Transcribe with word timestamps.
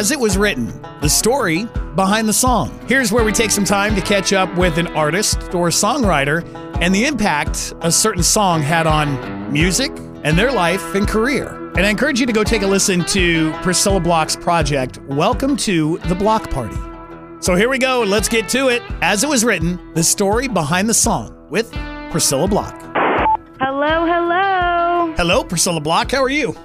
As 0.00 0.10
It 0.10 0.18
Was 0.18 0.38
Written, 0.38 0.80
the 1.02 1.10
story 1.10 1.66
behind 1.94 2.26
the 2.26 2.32
song. 2.32 2.70
Here's 2.88 3.12
where 3.12 3.22
we 3.22 3.32
take 3.32 3.50
some 3.50 3.66
time 3.66 3.94
to 3.94 4.00
catch 4.00 4.32
up 4.32 4.56
with 4.56 4.78
an 4.78 4.86
artist 4.86 5.52
or 5.52 5.68
songwriter 5.68 6.42
and 6.80 6.94
the 6.94 7.04
impact 7.04 7.74
a 7.82 7.92
certain 7.92 8.22
song 8.22 8.62
had 8.62 8.86
on 8.86 9.52
music 9.52 9.92
and 10.24 10.38
their 10.38 10.52
life 10.52 10.94
and 10.94 11.06
career. 11.06 11.70
And 11.76 11.84
I 11.84 11.90
encourage 11.90 12.18
you 12.18 12.24
to 12.24 12.32
go 12.32 12.42
take 12.42 12.62
a 12.62 12.66
listen 12.66 13.04
to 13.08 13.52
Priscilla 13.60 14.00
Block's 14.00 14.36
project, 14.36 14.96
Welcome 15.02 15.54
to 15.58 15.98
the 16.06 16.14
Block 16.14 16.48
Party. 16.48 16.78
So 17.40 17.54
here 17.54 17.68
we 17.68 17.76
go. 17.76 18.00
Let's 18.00 18.30
get 18.30 18.48
to 18.48 18.68
it. 18.68 18.82
As 19.02 19.22
It 19.22 19.28
Was 19.28 19.44
Written, 19.44 19.92
the 19.92 20.02
story 20.02 20.48
behind 20.48 20.88
the 20.88 20.94
song 20.94 21.46
with 21.50 21.70
Priscilla 22.10 22.48
Block. 22.48 22.74
Hello, 23.60 24.06
hello. 24.06 25.14
Hello, 25.18 25.44
Priscilla 25.44 25.80
Block. 25.82 26.10
How 26.10 26.22
are 26.22 26.30
you? 26.30 26.56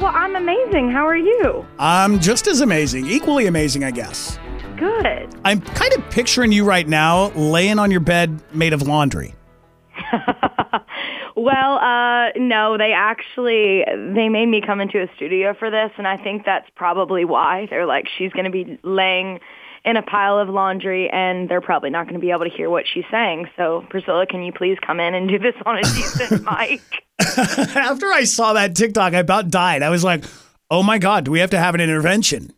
Well, 0.00 0.12
I'm 0.14 0.36
amazing. 0.36 0.90
How 0.90 1.06
are 1.06 1.16
you? 1.16 1.64
I'm 1.78 2.18
just 2.20 2.46
as 2.46 2.60
amazing, 2.60 3.06
equally 3.06 3.46
amazing, 3.46 3.84
I 3.84 3.90
guess. 3.90 4.38
Good. 4.76 5.34
I'm 5.44 5.60
kind 5.60 5.92
of 5.92 6.10
picturing 6.10 6.52
you 6.52 6.64
right 6.64 6.88
now 6.88 7.28
laying 7.30 7.78
on 7.78 7.90
your 7.90 8.00
bed 8.00 8.42
made 8.52 8.72
of 8.72 8.82
laundry. 8.82 9.34
Well, 11.36 11.78
uh, 11.78 12.30
no, 12.36 12.78
they 12.78 12.92
actually 12.92 13.84
they 14.14 14.28
made 14.28 14.46
me 14.46 14.62
come 14.64 14.80
into 14.80 15.02
a 15.02 15.08
studio 15.16 15.52
for 15.58 15.68
this, 15.68 15.90
and 15.98 16.06
I 16.06 16.16
think 16.16 16.44
that's 16.46 16.68
probably 16.76 17.24
why 17.24 17.66
they're 17.70 17.86
like 17.86 18.06
she's 18.16 18.32
going 18.32 18.44
to 18.44 18.50
be 18.52 18.78
laying 18.84 19.40
in 19.84 19.96
a 19.96 20.02
pile 20.02 20.38
of 20.38 20.48
laundry, 20.48 21.10
and 21.10 21.48
they're 21.48 21.60
probably 21.60 21.90
not 21.90 22.04
going 22.04 22.14
to 22.14 22.20
be 22.20 22.30
able 22.30 22.44
to 22.44 22.50
hear 22.50 22.70
what 22.70 22.86
she's 22.86 23.04
saying. 23.10 23.48
So, 23.56 23.84
Priscilla, 23.90 24.26
can 24.26 24.42
you 24.42 24.52
please 24.52 24.78
come 24.84 24.98
in 24.98 25.14
and 25.14 25.28
do 25.28 25.38
this 25.38 25.54
on 25.66 25.78
a 25.78 25.82
decent 25.82 26.42
mic? 26.44 26.80
After 27.76 28.06
I 28.12 28.24
saw 28.24 28.54
that 28.54 28.74
TikTok, 28.74 29.12
I 29.12 29.18
about 29.18 29.50
died. 29.50 29.82
I 29.82 29.90
was 29.90 30.02
like, 30.02 30.24
"Oh 30.70 30.82
my 30.82 30.98
god, 30.98 31.24
do 31.24 31.30
we 31.30 31.40
have 31.40 31.50
to 31.50 31.58
have 31.58 31.74
an 31.74 31.80
intervention?" 31.80 32.52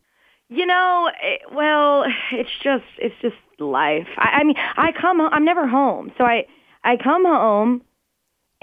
You 0.49 0.67
know, 0.67 1.11
it, 1.23 1.43
well, 1.53 2.05
it's 2.33 2.51
just 2.63 2.85
it's 2.99 3.15
just 3.21 3.37
life. 3.59 4.09
I, 4.17 4.41
I 4.41 4.45
mean, 4.45 4.57
I 4.77 4.93
come 4.93 5.19
home, 5.19 5.31
I'm 5.33 5.45
never 5.45 5.67
home, 5.67 6.13
so 6.17 6.25
I 6.25 6.47
I 6.85 6.97
come 6.97 7.25
home 7.25 7.83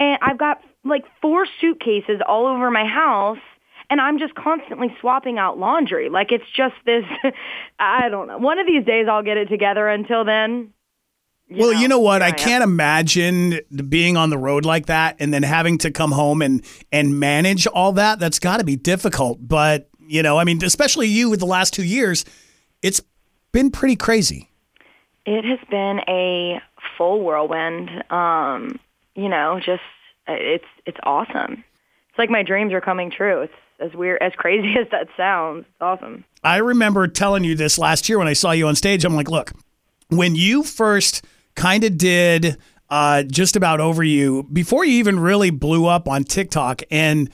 and 0.00 0.18
I've 0.22 0.38
got 0.38 0.60
like 0.84 1.04
four 1.20 1.46
suitcases 1.60 2.20
all 2.26 2.46
over 2.46 2.70
my 2.70 2.86
house 2.86 3.38
and 3.90 4.00
I'm 4.00 4.18
just 4.18 4.34
constantly 4.34 4.94
swapping 5.00 5.38
out 5.38 5.58
laundry. 5.58 6.08
Like 6.08 6.32
it's 6.32 6.44
just 6.54 6.74
this 6.84 7.04
I 7.78 8.08
don't 8.08 8.28
know. 8.28 8.38
One 8.38 8.58
of 8.58 8.66
these 8.66 8.84
days 8.84 9.06
I'll 9.08 9.22
get 9.22 9.36
it 9.36 9.48
together 9.48 9.88
until 9.88 10.24
then. 10.24 10.72
you 11.48 11.58
well, 11.58 11.72
know, 11.72 11.80
you 11.80 11.88
know 11.88 11.98
what? 11.98 12.22
here 12.22 12.28
I 12.28 12.32
can't 12.32 12.64
imagine 12.64 13.60
being 13.88 14.16
on 14.16 14.30
the 14.30 14.38
road 14.38 14.64
like 14.64 14.86
that 14.86 15.16
and 15.18 15.32
then 15.32 15.42
having 15.42 15.78
to 15.78 15.90
come 15.90 16.12
home 16.12 16.42
and 16.42 16.64
and 16.92 17.18
manage 17.18 17.66
all 17.66 17.92
that. 17.92 18.18
That's 18.18 18.38
got 18.38 18.58
to 18.58 18.64
be 18.64 18.76
difficult. 18.76 19.38
But, 19.40 19.88
you 19.98 20.22
know, 20.22 20.38
I 20.38 20.44
mean, 20.44 20.62
especially 20.62 21.08
you 21.08 21.30
with 21.30 21.40
the 21.40 21.46
last 21.46 21.74
2 21.74 21.84
years, 21.84 22.24
it's 22.82 23.00
been 23.52 23.70
pretty 23.70 23.96
crazy. 23.96 24.50
It 25.26 25.44
has 25.44 25.58
been 25.70 26.00
a 26.08 26.60
full 26.98 27.20
whirlwind. 27.22 27.90
Um, 28.10 28.78
you 29.14 29.28
know, 29.28 29.60
just 29.64 29.82
it's 30.28 30.64
it's 30.86 30.98
awesome. 31.02 31.64
It's 32.10 32.18
like 32.18 32.30
my 32.30 32.42
dreams 32.42 32.72
are 32.72 32.80
coming 32.80 33.10
true. 33.10 33.42
It's 33.42 33.54
as 33.80 33.92
weird 33.94 34.22
as 34.22 34.32
crazy 34.36 34.74
as 34.80 34.88
that 34.90 35.08
sounds. 35.16 35.66
It's 35.68 35.80
awesome. 35.80 36.24
I 36.42 36.58
remember 36.58 37.08
telling 37.08 37.44
you 37.44 37.54
this 37.54 37.78
last 37.78 38.08
year 38.08 38.18
when 38.18 38.28
I 38.28 38.32
saw 38.32 38.52
you 38.52 38.68
on 38.68 38.76
stage. 38.76 39.04
I'm 39.04 39.14
like, 39.14 39.30
look, 39.30 39.52
when 40.08 40.34
you 40.34 40.62
first 40.62 41.24
kind 41.54 41.84
of 41.84 41.96
did 41.96 42.56
uh, 42.90 43.22
just 43.24 43.56
about 43.56 43.80
over 43.80 44.02
you, 44.02 44.44
before 44.52 44.84
you 44.84 44.92
even 44.98 45.18
really 45.18 45.50
blew 45.50 45.86
up 45.86 46.08
on 46.08 46.24
TikTok, 46.24 46.82
and 46.90 47.30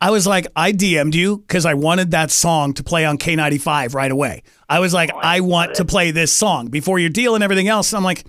I 0.00 0.10
was 0.10 0.26
like, 0.26 0.46
I 0.56 0.72
DM'd 0.72 1.14
you 1.14 1.38
because 1.38 1.66
I 1.66 1.74
wanted 1.74 2.12
that 2.12 2.30
song 2.30 2.72
to 2.74 2.82
play 2.82 3.04
on 3.04 3.18
K95 3.18 3.94
right 3.94 4.10
away. 4.10 4.42
I 4.68 4.78
was 4.80 4.94
like, 4.94 5.10
I 5.14 5.40
want 5.40 5.74
to 5.76 5.84
play 5.84 6.10
this 6.10 6.32
song 6.32 6.68
before 6.68 6.98
your 6.98 7.10
deal 7.10 7.34
and 7.34 7.44
everything 7.44 7.68
else. 7.68 7.92
And 7.92 7.98
I'm 7.98 8.04
like, 8.04 8.24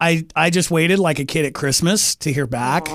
I 0.00 0.26
I 0.34 0.48
just 0.48 0.70
waited 0.70 0.98
like 0.98 1.18
a 1.18 1.26
kid 1.26 1.44
at 1.44 1.52
Christmas 1.52 2.14
to 2.16 2.32
hear 2.32 2.46
back. 2.46 2.88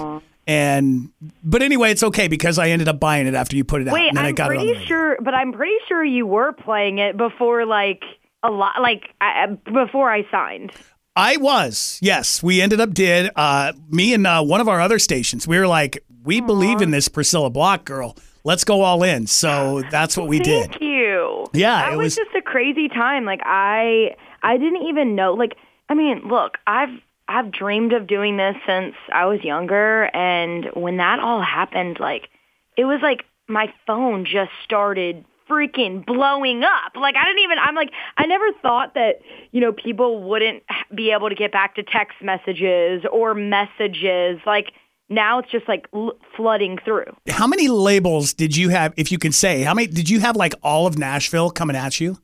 And 0.48 1.10
but 1.44 1.62
anyway, 1.64 1.92
it's 1.92 2.04
okay 2.04 2.28
because 2.28 2.60
I 2.60 2.70
ended 2.70 2.88
up 2.88 3.00
buying 3.00 3.26
it 3.28 3.34
after 3.34 3.56
you 3.56 3.64
put 3.64 3.82
it 3.82 3.88
out. 3.88 3.94
Wait, 3.94 4.10
and 4.10 4.18
then 4.18 4.26
I 4.26 4.30
I'm 4.30 4.36
got 4.36 4.52
it 4.52 4.56
pretty 4.58 4.72
radio. 4.74 4.86
sure, 4.86 5.18
but 5.22 5.34
I'm 5.34 5.52
pretty 5.54 5.78
sure 5.88 6.04
you 6.04 6.28
were 6.28 6.52
playing 6.54 7.00
it 7.00 7.18
before, 7.18 7.66
like 7.66 8.04
a 8.44 8.52
lot, 8.52 8.80
like 8.82 9.04
I, 9.20 9.48
before 9.74 10.12
I 10.12 10.24
signed. 10.30 10.72
I 11.16 11.38
was. 11.38 11.98
Yes, 12.02 12.44
we 12.44 12.62
ended 12.62 12.80
up 12.82 12.94
did. 12.94 13.32
Uh, 13.36 13.74
me 13.90 14.14
and 14.14 14.28
uh, 14.28 14.44
one 14.44 14.62
of 14.62 14.68
our 14.68 14.82
other 14.82 15.00
stations. 15.00 15.48
We 15.48 15.58
were 15.58 15.68
like, 15.68 16.04
we 16.24 16.42
believe 16.42 16.82
in 16.82 16.92
this 16.92 17.08
Priscilla 17.08 17.50
Block 17.50 17.86
girl. 17.86 18.16
Let's 18.44 18.64
go 18.66 18.82
all 18.82 19.02
in. 19.02 19.26
So 19.26 19.82
that's 19.92 20.16
what 20.18 20.28
we 20.28 20.40
did. 20.40 20.72
Thank 20.72 20.82
you. 20.82 21.46
Yeah, 21.54 21.84
that 21.84 21.94
it 21.94 21.98
was, 21.98 22.06
was- 22.06 22.16
just 22.18 22.36
a 22.36 22.42
crazy 22.42 22.88
time. 22.90 23.26
Like 23.26 23.40
I, 23.44 24.16
I 24.44 24.58
didn't 24.58 24.84
even 24.88 25.16
know. 25.16 25.34
Like 25.34 25.56
I 25.90 25.94
mean, 25.96 26.22
look, 26.28 26.58
I've 26.68 26.90
I've 27.28 27.52
dreamed 27.52 27.94
of 27.94 28.08
doing 28.08 28.38
this 28.38 28.56
since 28.68 28.96
I 29.12 29.26
was 29.26 29.44
younger, 29.44 30.06
and 30.16 30.66
when 30.74 30.98
that 30.98 31.20
all 31.20 31.42
happened, 31.42 32.00
like 32.00 32.30
it 32.78 32.86
was 32.86 33.00
like 33.02 33.26
my 33.48 33.74
phone 33.88 34.26
just 34.26 34.52
started 34.64 35.26
freaking 35.50 36.06
blowing 36.06 36.64
up. 36.64 36.96
Like 36.96 37.16
I 37.16 37.26
didn't 37.26 37.44
even 37.44 37.58
I'm 37.60 37.76
like 37.76 37.92
I 38.18 38.26
never 38.26 38.52
thought 38.62 38.94
that, 38.96 39.22
you 39.52 39.62
know, 39.62 39.72
people 39.72 40.24
wouldn't 40.24 40.64
be 40.94 41.12
able 41.12 41.30
to 41.30 41.36
get 41.36 41.52
back 41.52 41.76
to 41.76 41.84
text 41.84 42.18
messages 42.22 43.04
or 43.12 43.34
messages. 43.34 44.40
Like 44.46 44.72
now 45.10 45.40
it's 45.40 45.52
just 45.52 45.68
like 45.68 45.88
l- 45.94 46.18
flooding 46.36 46.80
through. 46.84 47.16
How 47.30 47.46
many 47.48 47.68
labels 47.68 48.34
did 48.34 48.58
you 48.58 48.70
have, 48.70 48.94
if 48.98 49.12
you 49.12 49.20
can 49.20 49.32
say? 49.32 49.62
How 49.62 49.74
many 49.74 49.88
did 49.88 50.10
you 50.10 50.20
have? 50.20 50.36
Like 50.36 50.56
all 50.64 50.88
of 50.88 50.98
Nashville 50.98 51.52
coming 51.52 51.76
at 51.76 52.00
you? 52.00 52.18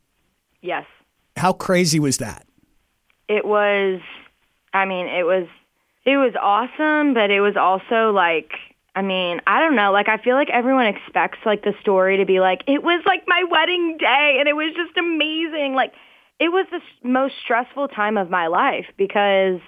Yes. 0.62 0.86
How 1.38 1.54
crazy 1.54 2.00
was 2.00 2.18
that? 2.18 2.46
it 3.28 3.46
was 3.46 4.02
I 4.74 4.86
mean, 4.86 5.08
it 5.08 5.24
was 5.24 5.48
it 6.06 6.18
was 6.18 6.34
awesome, 6.42 7.14
but 7.14 7.30
it 7.30 7.42
was 7.42 7.56
also 7.58 8.12
like 8.12 8.52
I 8.96 9.02
mean, 9.02 9.40
I 9.48 9.62
don't 9.62 9.76
know, 9.76 9.92
like 9.92 10.10
I 10.10 10.18
feel 10.18 10.36
like 10.36 10.50
everyone 10.50 10.88
expects 10.88 11.40
like 11.46 11.64
the 11.64 11.74
story 11.82 12.18
to 12.18 12.26
be 12.26 12.40
like 12.40 12.64
it 12.68 12.84
was 12.84 13.02
like 13.06 13.24
my 13.28 13.44
wedding 13.50 13.98
day 14.00 14.38
and 14.40 14.48
it 14.48 14.56
was 14.56 14.74
just 14.76 14.98
amazing. 14.98 15.74
Like 15.76 15.94
it 16.40 16.50
was 16.50 16.66
the 16.72 16.82
most 17.08 17.36
stressful 17.44 17.90
time 17.90 18.18
of 18.18 18.30
my 18.30 18.48
life 18.48 18.86
because 18.98 19.60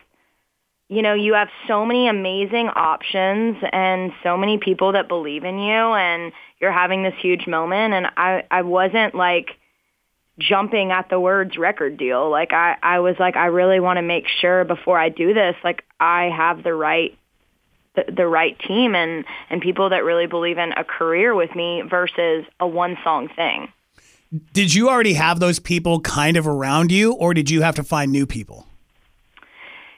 you 0.90 1.02
know, 1.02 1.14
you 1.14 1.34
have 1.34 1.48
so 1.68 1.86
many 1.86 2.08
amazing 2.08 2.68
options 2.68 3.58
and 3.72 4.12
so 4.22 4.38
many 4.38 4.60
people 4.60 4.92
that 4.92 5.08
believe 5.08 5.44
in 5.44 5.58
you 5.58 5.74
and 5.74 6.32
you're 6.60 6.72
having 6.74 7.04
this 7.04 7.16
huge 7.20 7.48
moment 7.48 7.94
and 7.94 8.08
I 8.18 8.44
I 8.52 8.62
wasn't 8.62 9.16
like 9.16 9.58
jumping 10.40 10.92
at 10.92 11.10
the 11.10 11.20
words 11.20 11.58
record 11.58 11.98
deal. 11.98 12.30
Like 12.30 12.54
I, 12.54 12.76
I 12.82 13.00
was 13.00 13.16
like, 13.20 13.36
I 13.36 13.48
really 13.48 13.80
want 13.80 13.98
to 13.98 14.02
make 14.02 14.26
sure 14.28 14.64
before 14.64 14.98
I 14.98 15.10
do 15.10 15.34
this, 15.34 15.56
like 15.64 15.84
I 16.00 16.32
have 16.36 16.64
the 16.64 16.74
right, 16.74 17.18
the, 17.96 18.06
the 18.12 18.28
right 18.28 18.58
team 18.60 18.96
and, 18.96 19.26
and 19.50 19.62
people 19.62 19.90
that 19.90 20.04
really 20.04 20.26
believe 20.26 20.58
in 20.58 20.72
a 20.74 20.84
career 20.84 21.36
with 21.36 21.56
me 21.56 21.84
versus 21.88 22.46
a 22.60 22.68
one 22.68 22.98
song 23.04 23.30
thing. 23.36 23.72
Did 24.52 24.74
you 24.74 24.90
already 24.90 25.14
have 25.14 25.40
those 25.40 25.60
people 25.60 26.00
kind 26.00 26.38
of 26.38 26.48
around 26.48 26.92
you, 26.92 27.14
or 27.14 27.36
did 27.36 27.52
you 27.52 27.62
have 27.62 27.76
to 27.76 27.84
find 27.84 28.12
new 28.12 28.26
people? 28.26 28.66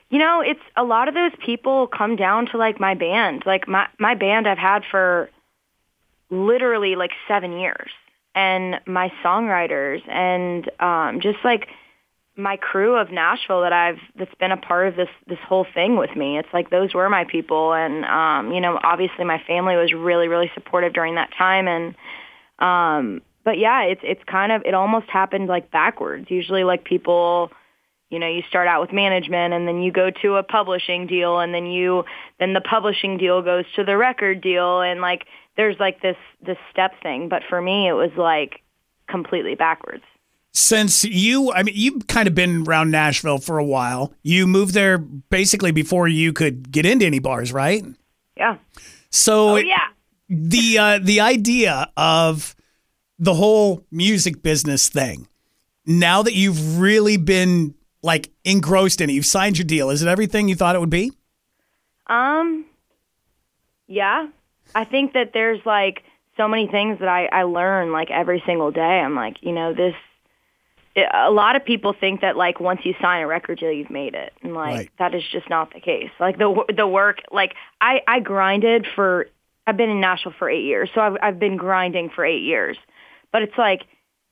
You 0.09 0.19
know, 0.19 0.41
it's 0.41 0.59
a 0.75 0.83
lot 0.83 1.07
of 1.07 1.13
those 1.13 1.31
people 1.45 1.87
come 1.87 2.17
down 2.17 2.47
to 2.47 2.57
like 2.57 2.77
my 2.77 2.95
band. 2.95 3.43
Like 3.45 3.65
my, 3.67 3.87
my 3.97 4.13
band 4.13 4.45
I've 4.45 4.57
had 4.57 4.83
for 4.91 5.29
literally 6.29 6.97
like 6.97 7.11
seven 7.29 7.57
years 7.57 7.89
and 8.35 8.75
my 8.85 9.11
songwriters 9.23 10.07
and 10.09 10.69
um, 10.79 11.21
just 11.21 11.39
like 11.43 11.69
my 12.37 12.57
crew 12.57 12.97
of 12.97 13.11
Nashville 13.11 13.61
that 13.61 13.71
I've 13.71 13.99
that's 14.17 14.35
been 14.35 14.51
a 14.51 14.57
part 14.57 14.89
of 14.89 14.95
this 14.95 15.07
this 15.25 15.39
whole 15.47 15.65
thing 15.73 15.97
with 15.97 16.15
me. 16.15 16.37
It's 16.37 16.49
like 16.53 16.69
those 16.69 16.93
were 16.93 17.09
my 17.09 17.23
people, 17.23 17.73
and 17.73 18.03
um, 18.05 18.53
you 18.53 18.59
know, 18.59 18.77
obviously 18.83 19.23
my 19.23 19.41
family 19.47 19.75
was 19.75 19.93
really 19.93 20.27
really 20.27 20.51
supportive 20.53 20.93
during 20.93 21.15
that 21.15 21.31
time, 21.37 21.67
and 21.67 21.95
um, 22.59 23.21
but 23.45 23.57
yeah, 23.57 23.83
it's 23.83 24.01
it's 24.03 24.23
kind 24.25 24.51
of 24.51 24.63
it 24.65 24.73
almost 24.73 25.09
happened 25.09 25.47
like 25.47 25.71
backwards. 25.71 26.29
Usually, 26.29 26.63
like 26.63 26.83
people. 26.83 27.51
You 28.11 28.19
know, 28.19 28.27
you 28.27 28.43
start 28.47 28.67
out 28.67 28.81
with 28.81 28.93
management 28.93 29.55
and 29.55 29.67
then 29.67 29.81
you 29.81 29.91
go 29.91 30.11
to 30.21 30.35
a 30.35 30.43
publishing 30.43 31.07
deal 31.07 31.39
and 31.39 31.53
then 31.53 31.65
you 31.65 32.05
then 32.39 32.53
the 32.53 32.61
publishing 32.61 33.17
deal 33.17 33.41
goes 33.41 33.65
to 33.75 33.83
the 33.83 33.97
record 33.97 34.41
deal 34.41 34.79
and 34.79 35.01
like 35.01 35.25
there's 35.57 35.77
like 35.79 36.01
this 36.01 36.17
this 36.45 36.57
step 36.71 36.91
thing, 37.01 37.29
but 37.29 37.41
for 37.49 37.61
me 37.61 37.87
it 37.87 37.93
was 37.93 38.11
like 38.17 38.61
completely 39.09 39.55
backwards. 39.55 40.03
Since 40.53 41.03
you, 41.03 41.51
I 41.51 41.63
mean, 41.63 41.75
you've 41.77 42.07
kind 42.07 42.29
of 42.29 42.33
been 42.35 42.65
around 42.65 42.89
Nashville 42.89 43.39
for 43.39 43.57
a 43.57 43.63
while. 43.65 44.13
You 44.23 44.47
moved 44.47 44.73
there 44.73 44.97
basically 44.97 45.71
before 45.71 46.07
you 46.07 46.31
could 46.31 46.71
get 46.71 46.85
into 46.85 47.05
any 47.05 47.19
bars, 47.19 47.51
right? 47.51 47.83
Yeah. 48.37 48.57
So 49.09 49.49
Oh 49.49 49.55
yeah. 49.57 49.87
the 50.29 50.77
uh, 50.77 50.99
the 51.01 51.19
idea 51.19 51.91
of 51.97 52.55
the 53.19 53.33
whole 53.33 53.83
music 53.91 54.41
business 54.43 54.87
thing. 54.87 55.27
Now 55.85 56.23
that 56.23 56.33
you've 56.33 56.79
really 56.79 57.17
been 57.17 57.75
like 58.01 58.29
engrossed 58.45 59.01
in 59.01 59.09
it, 59.09 59.13
you've 59.13 59.25
signed 59.25 59.57
your 59.57 59.65
deal. 59.65 59.89
Is 59.89 60.01
it 60.01 60.07
everything 60.07 60.47
you 60.47 60.55
thought 60.55 60.75
it 60.75 60.79
would 60.79 60.89
be? 60.89 61.11
Um, 62.07 62.65
yeah, 63.87 64.27
I 64.75 64.83
think 64.83 65.13
that 65.13 65.31
there's 65.33 65.65
like 65.65 66.03
so 66.37 66.47
many 66.47 66.67
things 66.67 66.99
that 66.99 67.07
I 67.07 67.25
I 67.31 67.43
learn 67.43 67.91
like 67.91 68.11
every 68.11 68.43
single 68.45 68.71
day. 68.71 68.81
I'm 68.81 69.15
like, 69.15 69.37
you 69.41 69.53
know, 69.53 69.73
this 69.73 69.95
a 71.13 71.31
lot 71.31 71.55
of 71.55 71.65
people 71.65 71.93
think 71.97 72.21
that 72.21 72.37
like 72.37 72.59
once 72.59 72.81
you 72.83 72.93
sign 73.01 73.21
a 73.21 73.27
record 73.27 73.59
deal 73.59 73.71
you've 73.71 73.89
made 73.89 74.13
it. 74.13 74.33
And 74.43 74.53
like 74.53 74.75
Right. 74.75 74.89
that 74.99 75.15
is 75.15 75.23
just 75.31 75.49
not 75.49 75.73
the 75.73 75.79
case. 75.79 76.11
Like 76.19 76.37
the 76.37 76.63
the 76.75 76.87
work 76.87 77.19
like 77.31 77.53
i 77.81 78.01
i 78.07 78.19
grinded 78.19 78.85
for 78.95 79.27
i've 79.65 79.77
been 79.77 79.89
in 79.89 79.99
nashville 80.01 80.33
for 80.37 80.49
eight 80.49 80.63
years. 80.63 80.89
So 80.93 81.01
i've 81.01 81.17
i've 81.21 81.39
been 81.39 81.57
grinding 81.57 82.09
for 82.09 82.25
eight 82.25 82.43
years. 82.43 82.77
But 83.31 83.41
it's 83.41 83.57
like 83.57 83.83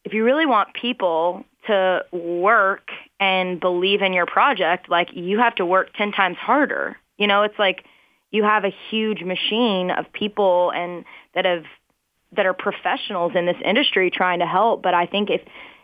if 0.03 0.13
you 0.13 0.23
really 0.25 0.45
want 0.45 0.73
people 0.73 1.45
to 1.67 2.03
work 2.11 2.89
and 3.21 3.59
believe 3.59 4.01
in 4.01 4.11
your 4.11 4.25
project 4.25 4.89
like 4.89 5.07
you 5.13 5.39
have 5.39 5.55
to 5.55 5.65
work 5.65 5.93
10 5.97 6.11
times 6.11 6.37
harder. 6.37 6.97
You 7.17 7.27
know 7.27 7.43
it's 7.43 7.59
like 7.59 7.85
you 8.33 8.43
have 8.43 8.65
a 8.65 8.73
huge 8.89 9.21
machine 9.23 9.89
of 9.91 10.11
people 10.11 10.71
and 10.75 11.05
that 11.35 11.45
have 11.45 11.63
that 12.35 12.45
are 12.45 12.53
professionals 12.53 13.31
in 13.35 13.45
this 13.45 13.55
industry 13.63 14.09
trying 14.11 14.39
to 14.39 14.45
help 14.45 14.81
but 14.83 14.93
i 14.93 15.05
think 15.05 15.29
if 15.29 15.41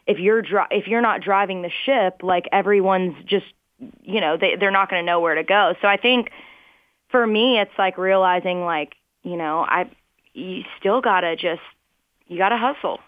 if 0.08 0.18
you're 0.20 0.42
dri- 0.42 0.68
if 0.72 0.88
you're 0.88 1.02
not 1.10 1.22
driving 1.22 1.62
the 1.62 1.72
ship 1.86 2.22
like 2.24 2.46
everyone's 2.52 3.16
just 3.26 3.46
you 4.02 4.20
know 4.20 4.36
they 4.36 4.56
they're 4.60 4.72
not 4.72 4.90
going 4.90 5.02
to 5.02 5.06
know 5.06 5.20
where 5.22 5.36
to 5.36 5.44
go 5.44 5.74
so 5.82 5.88
i 5.88 5.96
think 5.96 6.32
for 7.10 7.26
me 7.26 7.60
it's 7.60 7.72
like 7.78 7.98
realizing 7.98 8.66
like 8.66 8.96
you 9.24 9.38
know 9.38 9.60
i 9.62 9.90
you 10.34 10.64
still 10.80 11.02
got 11.02 11.22
to 11.22 11.36
just 11.36 11.62
you 12.28 12.38
got 12.38 12.50
to 12.50 12.58
hustle 12.58 13.00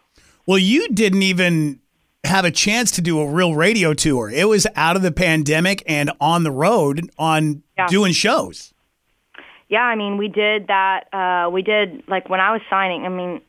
Well, 0.47 0.57
you 0.57 0.87
didn't 0.89 1.21
even 1.23 1.79
have 2.23 2.45
a 2.45 2.51
chance 2.51 2.91
to 2.91 3.01
do 3.01 3.19
a 3.19 3.27
real 3.31 3.53
radio 3.55 3.93
tour. 3.93 4.29
It 4.29 4.47
was 4.47 4.65
out 4.75 4.95
of 4.95 5.01
the 5.03 5.11
pandemic 5.11 5.83
and 5.87 6.11
on 6.19 6.43
the 6.43 6.51
road 6.51 7.09
on 7.17 7.61
Yeah. 7.77 7.87
doing 7.87 8.13
shows. 8.13 8.73
Yeah 9.71 9.81
i 9.81 9.95
mean 9.95 10.17
we 10.17 10.27
did 10.27 10.67
that 10.67 11.11
uh 11.11 11.49
we 11.49 11.63
did 11.63 12.03
like 12.07 12.29
when 12.29 12.39
i 12.39 12.51
was 12.51 12.61
signing 12.69 13.05
i 13.05 13.09
mean 13.09 13.41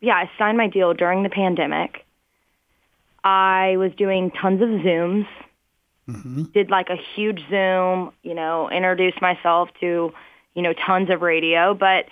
yeah 0.00 0.14
i 0.14 0.28
signed 0.36 0.58
my 0.58 0.66
deal 0.66 0.92
during 0.92 1.22
the 1.22 1.28
pandemic. 1.28 2.02
I 3.28 3.76
was 3.76 3.90
doing 3.96 4.30
tons 4.30 4.62
of 4.62 4.68
zooms. 4.68 5.26
Did 6.52 6.70
like 6.70 6.88
a 6.90 6.96
huge 7.16 7.40
zoom 7.50 8.12
you 8.22 8.34
know 8.34 8.70
introduced 8.70 9.20
myself 9.20 9.68
to 9.80 10.12
you 10.54 10.62
know 10.62 10.72
tons 10.72 11.10
of 11.10 11.22
radio 11.22 11.74
but 11.74 12.06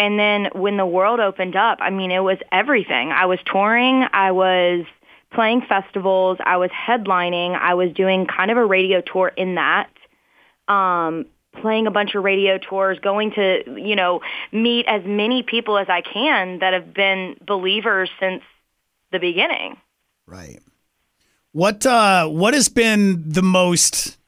and 0.00 0.18
then 0.18 0.48
when 0.54 0.76
the 0.76 0.86
world 0.86 1.20
opened 1.20 1.54
up 1.54 1.78
i 1.80 1.90
mean 1.90 2.10
it 2.10 2.20
was 2.20 2.38
everything. 2.50 3.12
I 3.12 3.26
was 3.26 3.38
touring 3.46 4.06
i 4.12 4.32
was 4.32 4.84
playing 5.32 5.62
festivals 5.68 6.38
i 6.44 6.56
was 6.56 6.70
headlining 6.70 7.56
i 7.56 7.74
was 7.74 7.92
doing 7.92 8.26
kind 8.26 8.50
of 8.50 8.56
a 8.56 8.64
radio 8.64 9.00
tour 9.00 9.28
in 9.36 9.54
that. 9.54 9.90
Um 10.66 11.26
playing 11.60 11.86
a 11.86 11.90
bunch 11.90 12.14
of 12.14 12.24
radio 12.24 12.58
tours 12.58 12.98
going 13.00 13.30
to 13.32 13.62
you 13.80 13.96
know 13.96 14.20
meet 14.52 14.86
as 14.86 15.02
many 15.04 15.42
people 15.42 15.78
as 15.78 15.88
i 15.88 16.00
can 16.00 16.58
that 16.60 16.72
have 16.72 16.92
been 16.94 17.36
believers 17.46 18.10
since 18.20 18.42
the 19.12 19.18
beginning 19.18 19.76
Right. 20.28 20.60
What 21.52 21.86
uh 21.86 22.28
what 22.28 22.52
has 22.52 22.68
been 22.68 23.22
the 23.26 23.42
most 23.42 24.18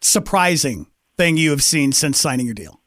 surprising 0.00 0.88
thing 1.16 1.36
you 1.36 1.50
have 1.50 1.62
seen 1.62 1.92
since 1.92 2.20
signing 2.20 2.46
your 2.46 2.54
deal? 2.54 2.80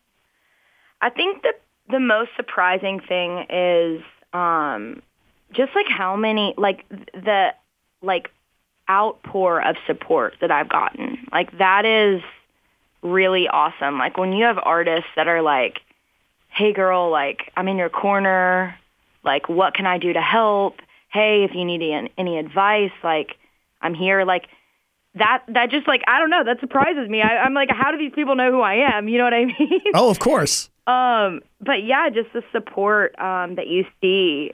I 1.02 1.10
think 1.10 1.42
the 1.42 1.54
the 1.90 2.02
most 2.02 2.32
surprising 2.36 3.00
thing 3.00 3.46
is 3.50 4.04
um 4.34 5.02
just 5.54 5.74
like 5.74 5.88
how 5.88 6.18
many 6.18 6.54
like 6.58 6.86
the 6.90 7.54
like 8.02 8.30
outpour 8.90 9.62
of 9.62 9.78
support 9.88 10.36
that 10.42 10.52
I've 10.52 10.68
gotten. 10.68 11.26
Like 11.32 11.58
that 11.58 11.86
is 11.86 12.22
really 13.04 13.48
awesome. 13.48 13.98
Like 13.98 14.18
when 14.18 14.34
you 14.34 14.46
have 14.46 14.58
artists 14.62 15.10
that 15.16 15.28
are 15.28 15.42
like, 15.42 15.80
"Hey 16.50 16.74
girl, 16.74 17.10
like 17.10 17.52
I'm 17.56 17.68
in 17.68 17.78
your 17.78 17.90
corner. 17.90 18.76
Like 19.24 19.48
what 19.50 19.74
can 19.74 19.86
I 19.86 19.98
do 19.98 20.14
to 20.14 20.22
help? 20.22 20.80
Hey, 21.12 21.44
if 21.44 21.54
you 21.54 21.66
need 21.66 21.82
any, 21.82 22.12
any 22.18 22.38
advice, 22.38 22.92
like 23.04 23.38
I'm 23.82 23.94
here." 23.94 24.24
Like 24.26 24.48
that 25.16 25.44
that 25.48 25.70
just 25.70 25.88
like 25.88 26.02
I 26.08 26.20
don't 26.20 26.30
know, 26.30 26.44
that 26.44 26.60
surprises 26.60 27.10
me. 27.10 27.22
I, 27.22 27.38
I'm 27.38 27.54
like, 27.54 27.70
how 27.70 27.92
do 27.92 27.98
these 27.98 28.14
people 28.14 28.36
know 28.36 28.52
who 28.52 28.62
I 28.62 28.96
am? 28.96 29.08
You 29.08 29.18
know 29.18 29.26
what 29.26 29.34
I 29.34 29.46
mean? 29.60 29.82
Oh, 29.94 30.10
of 30.10 30.20
course. 30.20 30.70
Um, 30.86 31.42
but 31.62 31.84
yeah, 31.84 32.10
just 32.10 32.34
the 32.34 32.44
support 32.52 33.18
um, 33.20 33.56
that 33.56 33.68
you 33.68 33.86
see, 34.02 34.54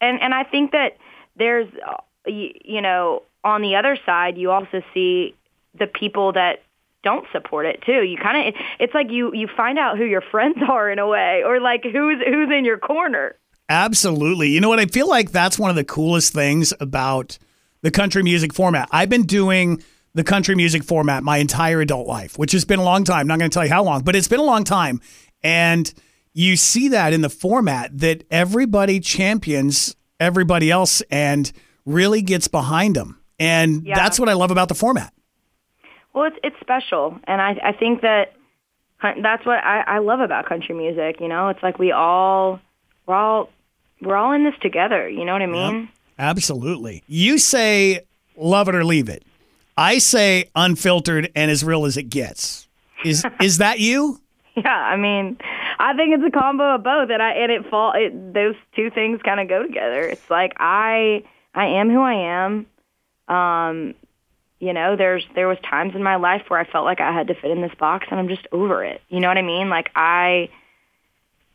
and 0.00 0.20
and 0.20 0.34
I 0.34 0.44
think 0.44 0.72
that 0.72 0.98
there's, 1.36 1.68
uh, 1.86 1.96
you, 2.26 2.50
you 2.64 2.80
know, 2.80 3.22
on 3.42 3.62
the 3.62 3.76
other 3.76 3.96
side, 4.04 4.36
you 4.36 4.50
also 4.50 4.82
see 4.92 5.34
the 5.78 5.86
people 5.86 6.32
that 6.32 6.62
don't 7.04 7.26
support 7.30 7.66
it 7.66 7.82
too. 7.86 8.02
You 8.02 8.16
kind 8.16 8.48
of, 8.48 8.54
it's 8.80 8.94
like 8.94 9.10
you 9.10 9.32
you 9.34 9.46
find 9.56 9.78
out 9.78 9.96
who 9.98 10.04
your 10.04 10.22
friends 10.22 10.56
are 10.68 10.90
in 10.90 10.98
a 10.98 11.06
way, 11.06 11.42
or 11.44 11.60
like 11.60 11.82
who's 11.84 12.18
who's 12.26 12.50
in 12.50 12.64
your 12.64 12.78
corner. 12.78 13.36
Absolutely. 13.68 14.48
You 14.50 14.60
know 14.60 14.68
what? 14.68 14.78
I 14.80 14.86
feel 14.86 15.08
like 15.08 15.30
that's 15.30 15.58
one 15.58 15.70
of 15.70 15.76
the 15.76 15.84
coolest 15.84 16.32
things 16.32 16.72
about 16.80 17.38
the 17.82 17.90
country 17.90 18.22
music 18.22 18.52
format. 18.52 18.88
I've 18.90 19.08
been 19.08 19.24
doing 19.24 19.82
the 20.14 20.24
country 20.24 20.54
music 20.54 20.84
format 20.84 21.22
my 21.22 21.38
entire 21.38 21.80
adult 21.80 22.06
life, 22.06 22.38
which 22.38 22.52
has 22.52 22.64
been 22.64 22.78
a 22.78 22.84
long 22.84 23.04
time. 23.04 23.20
I'm 23.20 23.26
not 23.26 23.38
going 23.38 23.50
to 23.50 23.54
tell 23.54 23.64
you 23.64 23.70
how 23.72 23.82
long, 23.82 24.02
but 24.02 24.14
it's 24.14 24.28
been 24.28 24.38
a 24.40 24.44
long 24.44 24.64
time. 24.64 25.00
And 25.42 25.92
you 26.34 26.56
see 26.56 26.88
that 26.88 27.12
in 27.14 27.22
the 27.22 27.30
format 27.30 27.96
that 27.98 28.24
everybody 28.30 29.00
champions 29.00 29.96
everybody 30.20 30.70
else 30.70 31.00
and 31.10 31.50
really 31.86 32.20
gets 32.22 32.48
behind 32.48 32.96
them. 32.96 33.18
And 33.38 33.86
Yeah. 33.86 33.94
that's 33.96 34.20
what 34.20 34.28
I 34.28 34.34
love 34.34 34.50
about 34.50 34.68
the 34.68 34.74
format. 34.74 35.12
Well, 36.14 36.24
it's 36.24 36.36
it's 36.42 36.56
special, 36.60 37.18
and 37.24 37.42
I 37.42 37.58
I 37.62 37.72
think 37.72 38.02
that 38.02 38.32
that's 39.20 39.44
what 39.44 39.62
I, 39.62 39.80
I 39.80 39.98
love 39.98 40.20
about 40.20 40.46
country 40.46 40.74
music. 40.74 41.20
You 41.20 41.28
know, 41.28 41.48
it's 41.48 41.62
like 41.62 41.78
we 41.78 41.92
all 41.92 42.60
we're 43.06 43.14
all 43.14 43.50
we're 44.00 44.16
all 44.16 44.32
in 44.32 44.44
this 44.44 44.54
together. 44.60 45.08
You 45.08 45.24
know 45.24 45.32
what 45.32 45.42
I 45.42 45.46
mean? 45.46 45.88
Absolutely. 46.18 47.02
You 47.08 47.38
say 47.38 48.00
love 48.36 48.68
it 48.68 48.74
or 48.74 48.84
leave 48.84 49.08
it. 49.08 49.24
I 49.76 49.98
say 49.98 50.50
unfiltered 50.54 51.30
and 51.34 51.50
as 51.50 51.64
real 51.64 51.84
as 51.84 51.96
it 51.96 52.04
gets. 52.04 52.68
Is 53.04 53.24
is 53.40 53.58
that 53.58 53.80
you? 53.80 54.20
Yeah, 54.56 54.70
I 54.70 54.96
mean, 54.96 55.36
I 55.80 55.94
think 55.94 56.14
it's 56.14 56.22
a 56.24 56.38
combo 56.38 56.76
of 56.76 56.84
both, 56.84 57.10
and 57.10 57.20
I 57.20 57.32
and 57.32 57.50
it 57.50 57.68
fall. 57.68 57.92
It, 57.96 58.34
those 58.34 58.54
two 58.76 58.90
things 58.90 59.20
kind 59.22 59.40
of 59.40 59.48
go 59.48 59.64
together. 59.64 60.02
It's 60.02 60.30
like 60.30 60.52
I 60.58 61.24
I 61.54 61.66
am 61.66 61.90
who 61.90 62.00
I 62.00 62.14
am. 62.14 62.66
Um, 63.26 63.94
you 64.64 64.72
know, 64.72 64.96
there's 64.96 65.22
there 65.34 65.46
was 65.46 65.58
times 65.58 65.94
in 65.94 66.02
my 66.02 66.16
life 66.16 66.44
where 66.48 66.58
I 66.58 66.64
felt 66.64 66.86
like 66.86 66.98
I 66.98 67.12
had 67.12 67.26
to 67.26 67.34
fit 67.34 67.50
in 67.50 67.60
this 67.60 67.74
box, 67.78 68.06
and 68.10 68.18
I'm 68.18 68.28
just 68.28 68.46
over 68.50 68.82
it. 68.82 69.02
You 69.10 69.20
know 69.20 69.28
what 69.28 69.36
I 69.36 69.42
mean? 69.42 69.68
Like 69.68 69.90
I, 69.94 70.48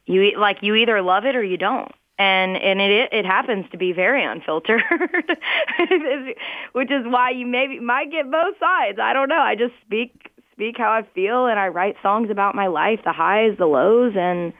you 0.05 0.37
like 0.37 0.57
you 0.61 0.75
either 0.75 1.01
love 1.01 1.25
it 1.25 1.35
or 1.35 1.43
you 1.43 1.57
don't. 1.57 1.91
And 2.19 2.55
and 2.55 2.79
it 2.79 3.11
it 3.11 3.25
happens 3.25 3.65
to 3.71 3.77
be 3.77 3.93
very 3.93 4.23
unfiltered, 4.23 4.83
which 6.73 6.91
is 6.91 7.03
why 7.05 7.31
you 7.31 7.47
maybe 7.47 7.79
might 7.79 8.11
get 8.11 8.29
both 8.29 8.59
sides. 8.59 8.99
I 9.01 9.13
don't 9.13 9.29
know. 9.29 9.39
I 9.39 9.55
just 9.55 9.73
speak 9.83 10.29
speak 10.53 10.77
how 10.77 10.91
I 10.91 11.01
feel, 11.15 11.47
and 11.47 11.57
I 11.57 11.69
write 11.69 11.95
songs 12.03 12.29
about 12.29 12.53
my 12.53 12.67
life, 12.67 12.99
the 13.03 13.13
highs, 13.13 13.57
the 13.57 13.65
lows, 13.65 14.13
and 14.15 14.53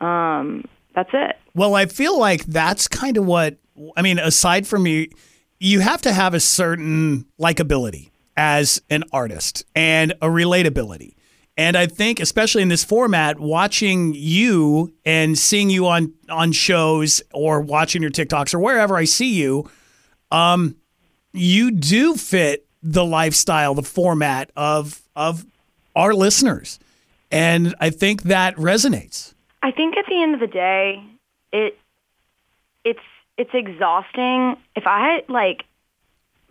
um, 0.00 0.64
that's 0.94 1.10
it. 1.12 1.36
Well, 1.54 1.74
I 1.74 1.84
feel 1.84 2.18
like 2.18 2.44
that's 2.44 2.88
kind 2.88 3.18
of 3.18 3.26
what 3.26 3.58
I 3.98 4.00
mean. 4.00 4.18
Aside 4.18 4.66
from 4.66 4.86
you, 4.86 5.08
you 5.62 5.78
have 5.78 6.02
to 6.02 6.12
have 6.12 6.34
a 6.34 6.40
certain 6.40 7.24
likability 7.40 8.10
as 8.36 8.82
an 8.90 9.04
artist 9.12 9.64
and 9.76 10.10
a 10.20 10.26
relatability. 10.26 11.14
And 11.56 11.76
I 11.76 11.86
think, 11.86 12.18
especially 12.18 12.62
in 12.62 12.68
this 12.68 12.82
format, 12.82 13.38
watching 13.38 14.12
you 14.12 14.92
and 15.04 15.38
seeing 15.38 15.70
you 15.70 15.86
on 15.86 16.14
on 16.28 16.50
shows 16.50 17.22
or 17.32 17.60
watching 17.60 18.02
your 18.02 18.10
TikToks 18.10 18.52
or 18.54 18.58
wherever 18.58 18.96
I 18.96 19.04
see 19.04 19.34
you, 19.34 19.70
um, 20.32 20.74
you 21.32 21.70
do 21.70 22.16
fit 22.16 22.66
the 22.82 23.04
lifestyle, 23.04 23.74
the 23.74 23.82
format 23.84 24.50
of 24.56 25.00
of 25.14 25.46
our 25.94 26.12
listeners, 26.12 26.80
and 27.30 27.74
I 27.78 27.90
think 27.90 28.22
that 28.22 28.56
resonates. 28.56 29.34
I 29.62 29.70
think 29.70 29.96
at 29.96 30.06
the 30.08 30.20
end 30.20 30.34
of 30.34 30.40
the 30.40 30.48
day, 30.48 31.04
it 31.52 31.78
it's 32.84 32.98
it's 33.36 33.50
exhausting. 33.54 34.56
If 34.76 34.86
I 34.86 35.14
had 35.14 35.28
like 35.28 35.64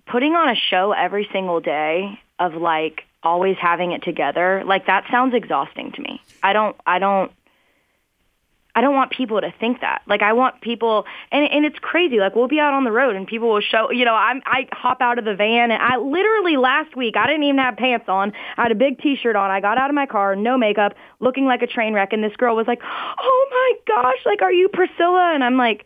putting 0.05 0.33
on 0.33 0.49
a 0.49 0.55
show 0.55 0.91
every 0.91 1.27
single 1.31 1.59
day 1.59 2.19
of 2.39 2.55
like 2.55 3.03
always 3.23 3.57
having 3.59 3.91
it 3.91 4.03
together, 4.03 4.63
like 4.65 4.87
that 4.87 5.05
sounds 5.11 5.33
exhausting 5.33 5.91
to 5.93 6.01
me. 6.01 6.21
I 6.41 6.53
don't 6.53 6.75
I 6.85 6.99
don't 6.99 7.31
I 8.73 8.79
don't 8.79 8.95
want 8.95 9.11
people 9.11 9.41
to 9.41 9.53
think 9.59 9.81
that. 9.81 10.01
Like 10.07 10.21
I 10.21 10.33
want 10.33 10.61
people 10.61 11.05
and 11.31 11.45
and 11.51 11.65
it's 11.65 11.77
crazy. 11.79 12.17
Like 12.17 12.35
we'll 12.35 12.47
be 12.47 12.59
out 12.59 12.73
on 12.73 12.83
the 12.83 12.91
road 12.91 13.15
and 13.15 13.27
people 13.27 13.49
will 13.53 13.61
show, 13.61 13.91
you 13.91 14.05
know, 14.05 14.15
I'm 14.15 14.41
I 14.45 14.67
hop 14.71 15.01
out 15.01 15.19
of 15.19 15.25
the 15.25 15.35
van 15.35 15.71
and 15.71 15.81
I 15.81 15.97
literally 15.97 16.57
last 16.57 16.95
week 16.95 17.15
I 17.15 17.27
didn't 17.27 17.43
even 17.43 17.59
have 17.59 17.77
pants 17.77 18.05
on. 18.07 18.33
I 18.57 18.63
had 18.63 18.71
a 18.71 18.75
big 18.75 18.99
t-shirt 18.99 19.35
on. 19.35 19.51
I 19.51 19.59
got 19.59 19.77
out 19.77 19.89
of 19.89 19.95
my 19.95 20.05
car, 20.05 20.35
no 20.35 20.57
makeup, 20.57 20.93
looking 21.19 21.45
like 21.45 21.61
a 21.61 21.67
train 21.67 21.93
wreck 21.93 22.13
and 22.13 22.23
this 22.23 22.35
girl 22.37 22.55
was 22.55 22.67
like, 22.67 22.81
"Oh 22.83 23.47
my 23.51 23.73
gosh, 23.93 24.25
like 24.25 24.41
are 24.41 24.53
you 24.53 24.69
Priscilla?" 24.69 25.31
And 25.35 25.43
I'm 25.43 25.57
like, 25.57 25.85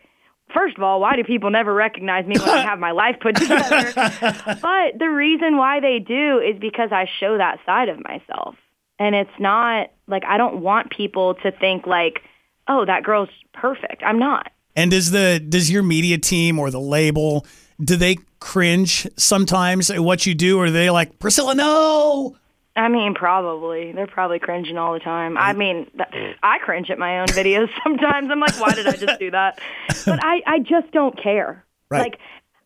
First 0.53 0.77
of 0.77 0.83
all, 0.83 1.01
why 1.01 1.15
do 1.15 1.23
people 1.23 1.49
never 1.49 1.73
recognize 1.73 2.25
me 2.25 2.35
when 2.37 2.49
I 2.49 2.61
have 2.61 2.79
my 2.79 2.91
life 2.91 3.17
put 3.19 3.35
together? 3.35 3.91
but 4.61 4.99
the 4.99 5.09
reason 5.09 5.57
why 5.57 5.79
they 5.79 5.99
do 5.99 6.39
is 6.39 6.59
because 6.59 6.91
I 6.91 7.09
show 7.19 7.37
that 7.37 7.59
side 7.65 7.89
of 7.89 8.03
myself. 8.03 8.55
And 8.97 9.15
it's 9.15 9.37
not 9.39 9.91
like 10.07 10.23
I 10.25 10.37
don't 10.37 10.61
want 10.61 10.91
people 10.91 11.35
to 11.43 11.51
think 11.51 11.85
like 11.85 12.21
oh, 12.67 12.85
that 12.85 13.03
girl's 13.03 13.29
perfect. 13.53 14.03
I'm 14.03 14.19
not. 14.19 14.51
And 14.75 14.91
does 14.91 15.11
the 15.11 15.39
does 15.39 15.71
your 15.71 15.83
media 15.83 16.17
team 16.17 16.59
or 16.59 16.69
the 16.71 16.79
label 16.79 17.45
do 17.83 17.95
they 17.95 18.17
cringe 18.39 19.07
sometimes 19.17 19.89
at 19.89 19.99
what 19.99 20.25
you 20.25 20.33
do, 20.33 20.59
or 20.59 20.65
are 20.65 20.71
they 20.71 20.89
like 20.89 21.19
Priscilla? 21.19 21.55
No. 21.55 22.37
I 22.75 22.89
mean, 22.89 23.13
probably. 23.13 23.93
They're 23.93 24.07
probably 24.07 24.39
cringing 24.39 24.77
all 24.77 24.93
the 24.93 24.99
time. 24.99 25.37
I 25.37 25.53
mm. 25.53 25.57
mean, 25.57 25.85
th- 25.95 26.09
mm. 26.09 26.35
I 26.43 26.57
cringe 26.59 26.89
at 26.89 26.99
my 26.99 27.19
own 27.19 27.27
videos 27.27 27.69
sometimes. 27.83 28.29
I'm 28.29 28.39
like, 28.39 28.59
why 28.59 28.73
did 28.73 28.87
I 28.87 28.95
just 28.95 29.19
do 29.19 29.31
that? 29.31 29.59
But 30.05 30.19
I, 30.23 30.41
I 30.45 30.59
just 30.59 30.91
don't 30.91 31.17
care. 31.21 31.63
Right. 31.89 31.99
Like, 31.99 32.19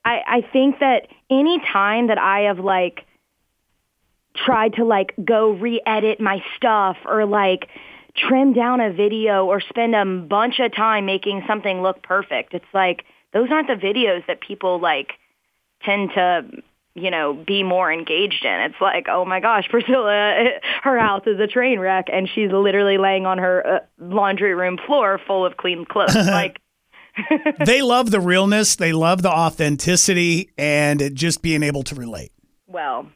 I, 0.04 0.22
I 0.28 0.42
think 0.52 0.80
that 0.80 1.08
any 1.30 1.60
time 1.60 2.08
that 2.08 2.18
I 2.18 2.42
have 2.42 2.60
like 2.60 3.06
tried 4.36 4.74
to 4.74 4.84
like 4.84 5.14
go 5.24 5.52
re-edit 5.52 6.20
my 6.20 6.44
stuff 6.58 6.98
or 7.06 7.26
like 7.26 7.68
trim 8.16 8.54
down 8.54 8.82
a 8.82 8.92
video 8.92 9.46
or 9.46 9.62
spend 9.62 9.96
a 9.96 10.06
bunch 10.06 10.60
of 10.60 10.76
time 10.76 11.06
making 11.06 11.44
something 11.48 11.82
look 11.82 12.02
perfect, 12.02 12.54
it's 12.54 12.66
like 12.74 13.06
those 13.32 13.50
aren't 13.52 13.68
the 13.68 13.76
videos 13.76 14.26
that 14.28 14.42
people 14.42 14.80
like 14.80 15.14
tend 15.84 16.12
to 16.16 16.46
you 16.96 17.12
know, 17.12 17.34
be 17.34 17.64
more 17.64 17.92
engaged 17.92 18.44
in. 18.44 18.60
It's 18.62 18.82
like, 18.82 19.08
oh 19.10 19.26
my 19.26 19.40
gosh, 19.40 19.68
Priscilla, 19.70 20.50
her 20.84 21.00
house 21.00 21.24
is 21.26 21.40
a 21.40 21.48
train 21.48 21.80
wreck, 21.80 22.08
and 22.12 22.30
she's 22.34 22.52
literally 22.52 22.98
laying 22.98 23.26
on 23.26 23.38
her 23.38 23.66
uh, 23.66 23.80
laundry 24.00 24.54
room 24.54 24.78
floor 24.86 25.20
full 25.26 25.46
of 25.46 25.58
clean 25.58 25.86
clothes. 25.86 26.16
like, 26.16 26.60
they 27.66 27.82
love 27.82 28.12
the 28.12 28.20
realness, 28.20 28.76
they 28.76 28.94
love 28.94 29.22
the 29.22 29.32
authenticity, 29.32 30.52
and 30.58 31.16
just 31.16 31.42
being 31.42 31.64
able 31.64 31.84
to 31.84 31.96
relate. 31.96 32.32
Well, 32.68 33.08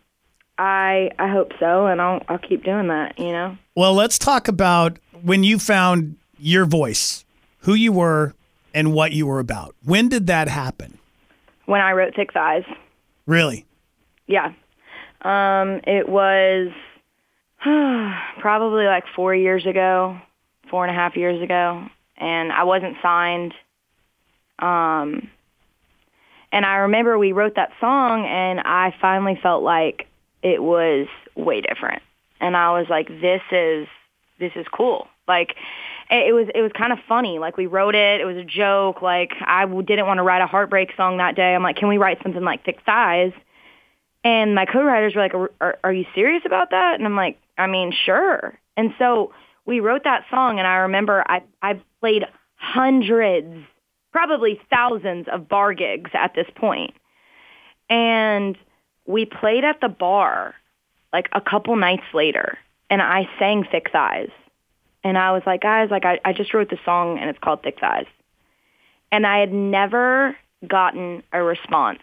I 0.58 1.12
I 1.20 1.28
hope 1.30 1.52
so, 1.60 1.88
and 1.88 2.02
I'll 2.02 2.22
I'll 2.28 2.40
keep 2.40 2.64
doing 2.64 2.88
that. 2.88 3.18
You 3.18 3.32
know. 3.32 3.58
Well, 3.76 3.94
let's 3.94 4.18
talk 4.18 4.48
about 4.48 5.00
when 5.22 5.44
you 5.44 5.58
found 5.58 6.18
your 6.38 6.66
voice, 6.66 7.24
who 7.60 7.74
you 7.74 7.92
were, 7.92 8.34
and 8.74 8.94
what 8.94 9.14
you 9.14 9.26
were 9.26 9.40
about. 9.40 9.76
When 9.84 10.10
did 10.10 10.28
that 10.28 10.48
happen? 10.48 10.98
When 11.66 11.80
I 11.80 11.92
wrote 11.94 12.16
Thick 12.16 12.34
Thighs. 12.34 12.66
Really? 13.26 13.66
Yeah. 14.28 14.54
Um, 15.22 15.82
it 15.86 16.08
was 16.08 16.72
probably 18.40 18.86
like 18.86 19.06
four 19.16 19.34
years 19.34 19.66
ago, 19.66 20.18
four 20.70 20.86
and 20.86 20.92
a 20.92 21.00
half 21.00 21.16
years 21.16 21.42
ago, 21.42 21.86
and 22.18 22.52
I 22.52 22.64
wasn't 22.64 22.98
signed. 23.02 23.54
Um, 24.60 25.30
and 26.52 26.66
I 26.66 26.76
remember 26.78 27.18
we 27.18 27.32
wrote 27.32 27.56
that 27.56 27.72
song, 27.80 28.26
and 28.26 28.60
I 28.60 28.94
finally 29.02 29.40
felt 29.42 29.64
like 29.64 30.08
it 30.42 30.62
was 30.62 31.08
way 31.36 31.62
different, 31.62 32.04
and 32.40 32.56
I 32.56 32.72
was 32.78 32.88
like, 32.90 33.08
"This 33.08 33.42
is 33.52 33.88
this 34.40 34.52
is 34.56 34.66
cool." 34.72 35.08
Like 35.28 35.56
it 36.18 36.34
was 36.34 36.48
it 36.54 36.62
was 36.62 36.72
kind 36.78 36.94
of 36.94 37.00
funny. 37.08 37.40
Like 37.40 37.58
we 37.58 37.66
wrote 37.66 37.96
it, 37.96 38.22
it 38.22 38.26
was 38.26 38.38
a 38.38 38.44
joke. 38.44 39.02
Like 39.02 39.32
I 39.42 39.66
didn't 39.66 40.06
want 40.06 40.20
to 40.20 40.24
write 40.24 40.42
a 40.42 40.48
heartbreak 40.48 40.90
song 40.96 41.18
that 41.18 41.36
day. 41.36 41.56
I'm 41.56 41.64
like, 41.64 41.78
can 41.78 41.88
we 41.88 41.98
write 41.98 42.20
something 42.22 42.44
like 42.44 42.64
Thick 42.64 42.80
Thighs? 42.86 43.34
And 44.24 44.56
my 44.56 44.66
co-writers 44.66 45.16
were 45.16 45.22
like, 45.22 45.34
are, 45.60 45.78
are, 45.84 45.92
you 45.92 46.06
serious 46.16 46.44
about 46.46 46.70
that? 46.70 46.96
And 46.96 47.06
I'm 47.06 47.18
like, 47.18 47.40
I 47.58 47.68
mean, 47.68 47.92
sure. 48.06 48.58
And 48.78 48.94
so 48.98 49.34
we 49.66 49.82
wrote 49.82 50.06
that 50.06 50.24
song, 50.30 50.60
and 50.60 50.68
I 50.68 50.76
remember 50.78 51.24
I 51.28 51.42
I 51.62 51.82
played 52.00 52.24
hundreds, 52.56 53.66
probably 54.12 54.62
thousands 54.70 55.28
of 55.32 55.50
bar 55.50 55.74
gigs 55.74 56.12
at 56.14 56.34
this 56.36 56.48
point, 56.56 56.94
and 57.90 58.58
we 59.06 59.26
played 59.26 59.64
at 59.64 59.82
the 59.82 59.90
bar 59.90 60.56
like 61.12 61.28
a 61.32 61.42
couple 61.42 61.76
nights 61.76 62.06
later, 62.14 62.58
and 62.90 63.02
I 63.02 63.28
sang 63.40 63.66
Thick 63.70 63.90
Thighs 63.92 64.32
and 65.04 65.18
I 65.18 65.32
was 65.32 65.44
like, 65.46 65.62
guys, 65.62 65.90
like 65.92 66.06
I, 66.06 66.20
I 66.24 66.34
just 66.34 66.54
wrote 66.54 66.70
the 66.70 66.80
song 66.86 67.20
and 67.20 67.30
it's 67.30 67.40
called 67.40 67.64
Thick 67.64 67.80
Thighs. 67.80 68.06
And 69.12 69.28
I 69.28 69.40
had 69.40 69.54
never 69.54 70.36
gotten 70.68 71.24
a 71.32 71.44
response 71.44 72.00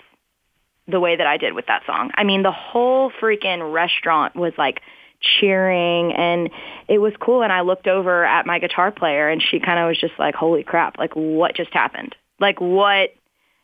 the 0.87 1.01
way 1.01 1.17
that 1.17 1.27
I 1.27 1.37
did 1.37 1.55
with 1.55 1.67
that 1.67 1.83
song. 1.87 2.11
I 2.15 2.25
mean, 2.25 2.43
the 2.43 2.53
whole 2.53 3.11
freaking 3.21 3.73
restaurant 3.73 4.37
was 4.37 4.53
like 4.59 4.81
cheering 5.21 6.13
and 6.13 6.51
it 6.89 6.99
was 6.99 7.13
cool. 7.21 7.43
And 7.43 7.53
I 7.53 7.63
looked 7.63 7.87
over 7.87 8.25
at 8.25 8.47
my 8.47 8.59
guitar 8.59 8.91
player 8.91 9.29
and 9.29 9.43
she 9.43 9.61
kind 9.61 9.79
of 9.79 9.89
was 9.89 9.99
just 9.99 10.15
like, 10.19 10.35
holy 10.35 10.63
crap, 10.63 10.99
like 10.99 11.15
what 11.15 11.55
just 11.55 11.73
happened? 11.73 12.15
Like 12.39 12.61
what? 12.61 13.11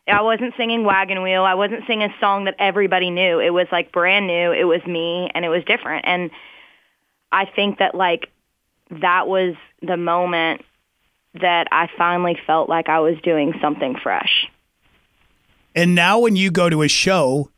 I 0.09 0.21
wasn't 0.21 0.53
singing 0.55 0.85
Wagon 0.85 1.21
Wheel. 1.21 1.43
I 1.43 1.55
wasn't 1.55 1.83
singing 1.85 2.09
a 2.09 2.19
song 2.21 2.45
that 2.45 2.55
everybody 2.59 3.09
knew. 3.09 3.39
It 3.39 3.49
was 3.49 3.67
like 3.73 3.91
brand 3.91 4.25
new. 4.25 4.53
It 4.53 4.63
was 4.63 4.81
me 4.87 5.29
and 5.33 5.43
it 5.43 5.49
was 5.49 5.63
different. 5.65 6.05
And 6.07 6.31
I 7.29 7.45
think 7.45 7.79
that 7.79 7.93
like 7.93 8.29
that 8.89 9.27
was 9.27 9.55
the 9.81 9.97
moment 9.97 10.61
that 11.35 11.67
I 11.71 11.87
finally 11.97 12.37
felt 12.47 12.69
like 12.69 12.89
I 12.89 12.99
was 12.99 13.15
doing 13.23 13.53
something 13.61 13.95
fresh. 14.01 14.47
And 15.75 15.93
now 15.93 16.19
when 16.19 16.35
you 16.35 16.49
go 16.49 16.69
to 16.69 16.81
a 16.81 16.87
show, 16.87 17.51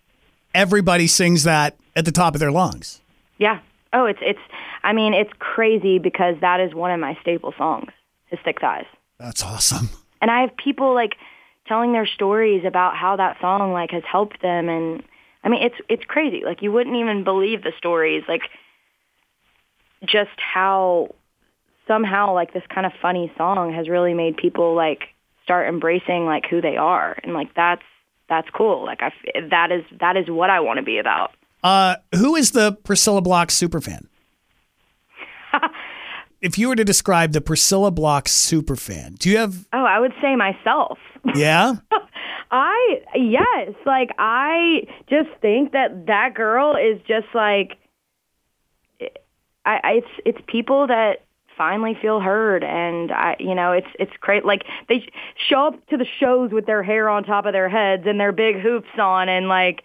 everybody 0.54 1.08
sings 1.08 1.44
that 1.44 1.78
at 1.96 2.06
the 2.06 2.12
top 2.12 2.34
of 2.34 2.40
their 2.40 2.52
lungs. 2.52 3.02
Yeah. 3.38 3.60
Oh, 3.94 4.06
it's 4.06 4.20
it's 4.22 4.40
I 4.84 4.94
mean, 4.94 5.14
it's 5.14 5.32
crazy 5.40 6.00
because 6.00 6.36
that 6.42 6.60
is 6.60 6.74
one 6.74 6.92
of 6.92 7.00
my 7.00 7.18
staple 7.22 7.54
songs, 7.58 7.92
His 8.26 8.40
Thick 8.44 8.60
Thighs. 8.62 8.86
That's 9.20 9.44
awesome. 9.44 9.90
And 10.22 10.30
I 10.30 10.42
have 10.42 10.56
people 10.58 10.94
like 10.94 11.16
telling 11.68 11.94
their 11.94 12.06
stories 12.08 12.66
about 12.66 12.96
how 12.96 13.16
that 13.16 13.38
song 13.40 13.72
like 13.72 13.92
has 13.92 14.04
helped 14.10 14.42
them 14.42 14.70
and 14.70 15.04
I 15.44 15.50
mean, 15.50 15.64
it's 15.64 15.76
it's 15.88 16.04
crazy. 16.06 16.42
Like 16.44 16.62
you 16.62 16.72
wouldn't 16.72 16.96
even 16.98 17.24
believe 17.24 17.64
the 17.64 17.72
stories 17.78 18.24
like 18.28 18.42
just 20.06 20.38
how 20.38 21.16
somehow 21.90 22.34
like 22.34 22.54
this 22.54 22.64
kind 22.74 22.86
of 22.86 22.94
funny 23.02 23.32
song 23.36 23.74
has 23.74 23.90
really 23.90 24.14
made 24.14 24.38
people 24.38 24.76
like 24.76 25.06
start 25.44 25.68
embracing 25.68 26.26
like 26.26 26.46
who 26.48 26.62
they 26.62 26.78
are 26.78 27.18
and 27.24 27.34
like 27.34 27.54
that's 27.56 27.82
that's 28.30 28.48
cool 28.52 28.86
like 28.86 29.00
I 29.02 29.12
that 29.50 29.72
is 29.72 29.84
that 30.00 30.16
is 30.16 30.30
what 30.30 30.52
I 30.52 30.60
want 30.60 30.78
to 30.78 30.84
be 30.84 31.00
about. 31.00 31.32
Uh 31.64 31.96
who 32.16 32.36
is 32.36 32.52
the 32.52 32.74
Priscilla 32.84 33.22
Block 33.22 33.50
superfan? 33.50 34.06
if 36.42 36.60
you 36.60 36.70
were 36.70 36.76
to 36.76 36.86
describe 36.86 37.32
the 37.32 37.42
Priscilla 37.42 37.90
Block 37.90 38.26
superfan, 38.26 39.18
do 39.18 39.30
you 39.32 39.38
have 39.40 39.68
Oh, 39.74 39.84
I 39.84 40.00
would 40.00 40.14
say 40.22 40.36
myself. 40.36 41.00
Yeah? 41.36 41.74
I 42.52 43.02
yes, 43.14 43.74
like 43.86 44.12
I 44.18 44.88
just 45.10 45.30
think 45.42 45.74
that 45.74 46.06
that 46.08 46.34
girl 46.34 46.76
is 46.76 47.02
just 47.08 47.28
like 47.34 47.78
I, 49.66 49.80
I 49.84 49.92
it's 49.98 50.08
it's 50.26 50.40
people 50.48 50.88
that 50.88 51.26
finally 51.60 51.94
feel 52.02 52.22
heard 52.22 52.64
and 52.64 53.12
I 53.12 53.36
you 53.38 53.54
know 53.54 53.74
it's 53.74 53.90
it's 54.00 54.14
great 54.22 54.46
like 54.46 54.64
they 54.88 55.06
show 55.50 55.68
up 55.68 55.88
to 55.88 55.98
the 55.98 56.06
shows 56.20 56.52
with 56.52 56.66
their 56.66 56.82
hair 56.82 57.10
on 57.10 57.26
top 57.26 57.46
of 57.46 57.52
their 57.52 57.68
heads 57.68 58.04
and 58.06 58.18
their 58.18 58.32
big 58.32 58.62
hoops 58.62 58.88
on 58.98 59.28
and 59.28 59.50
like 59.50 59.84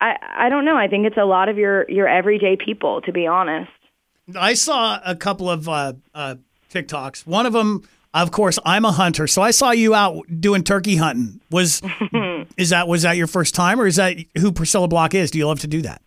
I 0.00 0.16
I 0.34 0.48
don't 0.48 0.64
know 0.64 0.76
I 0.76 0.88
think 0.88 1.06
it's 1.06 1.18
a 1.18 1.26
lot 1.26 1.50
of 1.50 1.58
your 1.58 1.84
your 1.90 2.08
everyday 2.08 2.56
people 2.56 3.02
to 3.02 3.12
be 3.12 3.26
honest. 3.26 3.70
I 4.34 4.54
saw 4.54 4.98
a 5.04 5.14
couple 5.14 5.50
of 5.50 5.68
uh, 5.68 5.94
uh, 6.14 6.36
TikToks. 6.72 7.26
One 7.26 7.44
of 7.44 7.52
them, 7.52 7.82
of 8.14 8.30
course, 8.30 8.58
I'm 8.64 8.84
a 8.84 8.92
hunter, 8.92 9.26
so 9.26 9.42
I 9.42 9.50
saw 9.50 9.72
you 9.72 9.94
out 9.94 10.24
doing 10.40 10.62
turkey 10.62 10.96
hunting. 10.96 11.40
Was 11.50 11.82
is 12.56 12.70
that 12.70 12.88
was 12.88 13.02
that 13.02 13.16
your 13.16 13.26
first 13.26 13.54
time, 13.54 13.80
or 13.80 13.86
is 13.86 13.96
that 13.96 14.16
who 14.38 14.52
Priscilla 14.52 14.88
Block 14.88 15.14
is? 15.14 15.30
Do 15.30 15.38
you 15.38 15.46
love 15.46 15.60
to 15.60 15.66
do 15.66 15.82
that? 15.82 16.02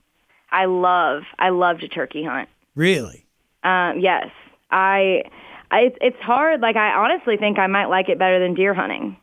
I 0.51 0.65
love 0.65 1.23
I 1.37 1.49
love 1.49 1.79
to 1.79 1.87
turkey 1.87 2.23
hunt. 2.23 2.49
Really? 2.73 3.25
Um, 3.63 3.99
yes, 3.99 4.29
I, 4.75 5.23
I 5.71 5.91
it's 6.01 6.19
hard. 6.21 6.59
Like 6.59 6.75
I 6.75 6.93
honestly 6.93 7.37
think 7.37 7.57
I 7.57 7.67
might 7.67 7.85
like 7.85 8.09
it 8.09 8.19
better 8.19 8.39
than 8.39 8.53
deer 8.53 8.73
hunting. 8.73 9.17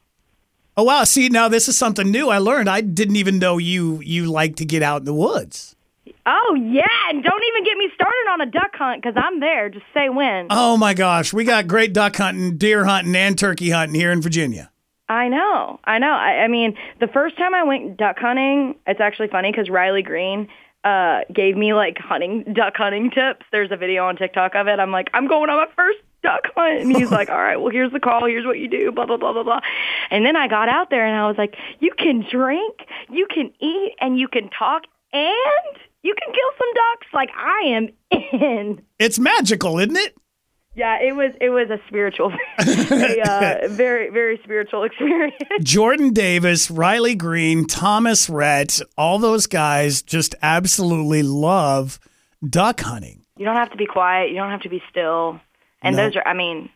Oh 0.77 0.85
wow! 0.85 1.05
See, 1.05 1.29
now 1.29 1.49
this 1.49 1.69
is 1.69 1.77
something 1.77 2.11
new 2.11 2.31
I 2.31 2.39
learned. 2.39 2.71
I 2.71 2.81
didn't 2.81 3.17
even 3.17 3.39
know 3.39 3.59
you 3.59 4.01
you 4.01 4.33
like 4.33 4.57
to 4.57 4.65
get 4.65 4.83
out 4.83 5.03
in 5.03 5.05
the 5.05 5.15
woods. 5.15 5.77
Oh 6.25 6.57
yeah, 6.59 7.11
and 7.11 7.23
don't 7.23 7.43
even 7.49 7.65
get 7.65 7.77
me 7.77 7.91
started 7.95 8.31
on 8.31 8.41
a 8.41 8.47
duck 8.47 8.71
hunt 8.75 9.03
because 9.03 9.23
I'm 9.23 9.41
there. 9.41 9.69
Just 9.69 9.85
say 9.93 10.09
when. 10.09 10.47
Oh 10.49 10.79
my 10.79 10.95
gosh, 10.95 11.35
we 11.35 11.45
got 11.45 11.67
great 11.67 11.93
duck 11.93 12.17
hunting, 12.17 12.57
deer 12.57 12.87
hunting, 12.87 13.15
and 13.15 13.39
turkey 13.39 13.71
hunting 13.71 14.01
here 14.01 14.11
in 14.11 14.23
Virginia. 14.23 14.71
I 15.11 15.29
know, 15.29 15.79
I 15.85 15.99
know. 15.99 16.13
I, 16.13 16.45
I 16.45 16.49
mean, 16.49 16.75
the 17.01 17.09
first 17.09 17.37
time 17.37 17.55
I 17.55 17.65
went 17.65 17.99
duck 17.99 18.17
hunting, 18.19 18.77
it's 18.87 19.01
actually 19.01 19.29
funny 19.29 19.51
because 19.51 19.69
Riley 19.69 20.03
Green 20.03 20.49
uh, 20.85 21.21
gave 21.33 21.57
me 21.57 21.75
like 21.75 21.99
hunting 21.99 22.45
duck 22.55 22.75
hunting 22.77 23.11
tips. 23.11 23.45
There's 23.53 23.71
a 23.71 23.77
video 23.77 24.07
on 24.07 24.17
TikTok 24.17 24.55
of 24.55 24.67
it. 24.69 24.79
I'm 24.79 24.91
like, 24.91 25.11
I'm 25.15 25.29
going 25.29 25.51
on 25.51 25.57
my 25.57 25.73
first 25.77 25.99
duck 26.23 26.43
hunt, 26.57 26.83
and 26.83 26.97
he's 26.97 27.11
like, 27.11 27.29
all 27.29 27.37
right, 27.37 27.57
well 27.57 27.71
here's 27.71 27.93
the 27.93 28.01
call, 28.01 28.27
here's 28.27 28.47
what 28.47 28.59
you 28.59 28.69
do, 28.69 28.93
blah 28.93 29.07
blah 29.07 29.17
blah 29.17 29.33
blah 29.33 29.43
blah. 29.43 29.61
And 30.11 30.25
then 30.25 30.37
I 30.37 30.49
got 30.49 30.69
out 30.69 30.91
there 30.91 31.07
and 31.07 31.17
I 31.17 31.27
was 31.27 31.37
like, 31.39 31.57
you 31.81 31.93
can 31.97 32.25
drink, 32.31 32.81
you 33.11 33.27
can 33.33 33.53
eat, 33.61 33.93
and 34.01 34.19
you 34.19 34.29
can 34.29 34.49
talk, 34.51 34.83
and 35.13 35.79
you 36.03 36.15
can 36.15 36.33
kill 36.33 36.51
some 36.59 36.75
ducks. 36.75 37.07
Like 37.13 37.31
I 37.37 37.61
am 37.67 37.89
in. 38.41 38.83
It's 38.99 39.19
magical, 39.19 39.79
isn't 39.79 39.97
it? 39.97 40.17
Yeah, 40.75 40.99
it 41.03 41.15
was 41.15 41.33
it 41.41 41.51
was 41.51 41.69
a 41.69 41.79
spiritual, 41.89 42.33
a, 42.59 43.21
uh, 43.21 43.69
very 43.71 44.09
very 44.11 44.41
spiritual 44.43 44.85
experience. 44.85 45.35
Jordan 45.63 46.13
Davis, 46.15 46.71
Riley 46.71 47.15
Green, 47.15 47.67
Thomas 47.67 48.31
Rhett, 48.31 48.81
all 48.97 49.19
those 49.19 49.47
guys 49.47 50.01
just 50.01 50.35
absolutely 50.43 51.23
love 51.23 52.01
duck 52.49 52.81
hunting. 52.81 53.23
You 53.37 53.45
don't 53.45 53.57
have 53.57 53.71
to 53.73 53.77
be 53.77 53.87
quiet. 53.87 54.31
You 54.31 54.37
don't 54.37 54.51
have 54.51 54.63
to 54.63 54.69
be 54.71 54.83
still. 54.89 55.41
And 55.83 55.97
No. 55.97 56.05
those 56.05 56.17
are, 56.17 56.27
I 56.27 56.33
mean, 56.33 56.71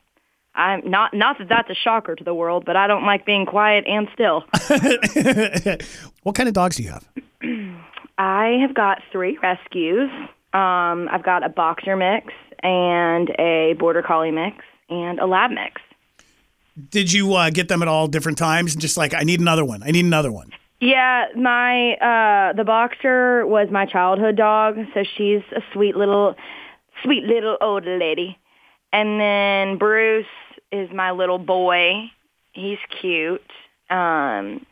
I'm 0.54 0.82
not 0.90 1.14
not 1.14 1.38
that 1.38 1.48
that's 1.48 1.70
a 1.70 1.74
shocker 1.74 2.14
to 2.16 2.24
the 2.24 2.34
world, 2.34 2.64
but 2.66 2.76
I 2.76 2.86
don't 2.86 3.04
like 3.06 3.24
being 3.24 3.46
quiet 3.46 3.84
and 3.86 4.08
still. 4.12 4.44
what 6.22 6.34
kind 6.34 6.48
of 6.48 6.54
dogs 6.54 6.76
do 6.76 6.82
you 6.82 6.90
have? 6.90 7.08
I 8.18 8.58
have 8.60 8.74
got 8.74 9.02
three 9.12 9.38
rescues. 9.42 10.10
Um, 10.52 11.08
I've 11.10 11.22
got 11.22 11.44
a 11.44 11.48
boxer 11.50 11.96
mix 11.96 12.32
and 12.62 13.30
a 13.38 13.74
border 13.78 14.02
collie 14.02 14.30
mix 14.30 14.56
and 14.88 15.18
a 15.18 15.26
lab 15.26 15.50
mix. 15.50 15.80
Did 16.90 17.12
you 17.12 17.34
uh, 17.34 17.50
get 17.50 17.68
them 17.68 17.82
at 17.82 17.88
all 17.88 18.06
different 18.06 18.38
times 18.38 18.74
and 18.74 18.80
just 18.80 18.96
like 18.96 19.14
I 19.14 19.22
need 19.22 19.40
another 19.40 19.64
one? 19.64 19.82
I 19.82 19.90
need 19.90 20.04
another 20.04 20.30
one. 20.30 20.50
Yeah, 20.80 21.26
my 21.34 21.94
uh 21.94 22.52
the 22.52 22.64
boxer 22.64 23.46
was 23.46 23.68
my 23.70 23.86
childhood 23.86 24.36
dog, 24.36 24.76
so 24.92 25.04
she's 25.16 25.40
a 25.54 25.62
sweet 25.72 25.96
little 25.96 26.34
sweet 27.02 27.24
little 27.24 27.56
old 27.60 27.86
lady. 27.86 28.38
And 28.92 29.18
then 29.20 29.78
Bruce 29.78 30.26
is 30.70 30.90
my 30.92 31.12
little 31.12 31.38
boy. 31.38 32.10
He's 32.52 32.78
cute. 33.00 33.40
Um 33.88 34.66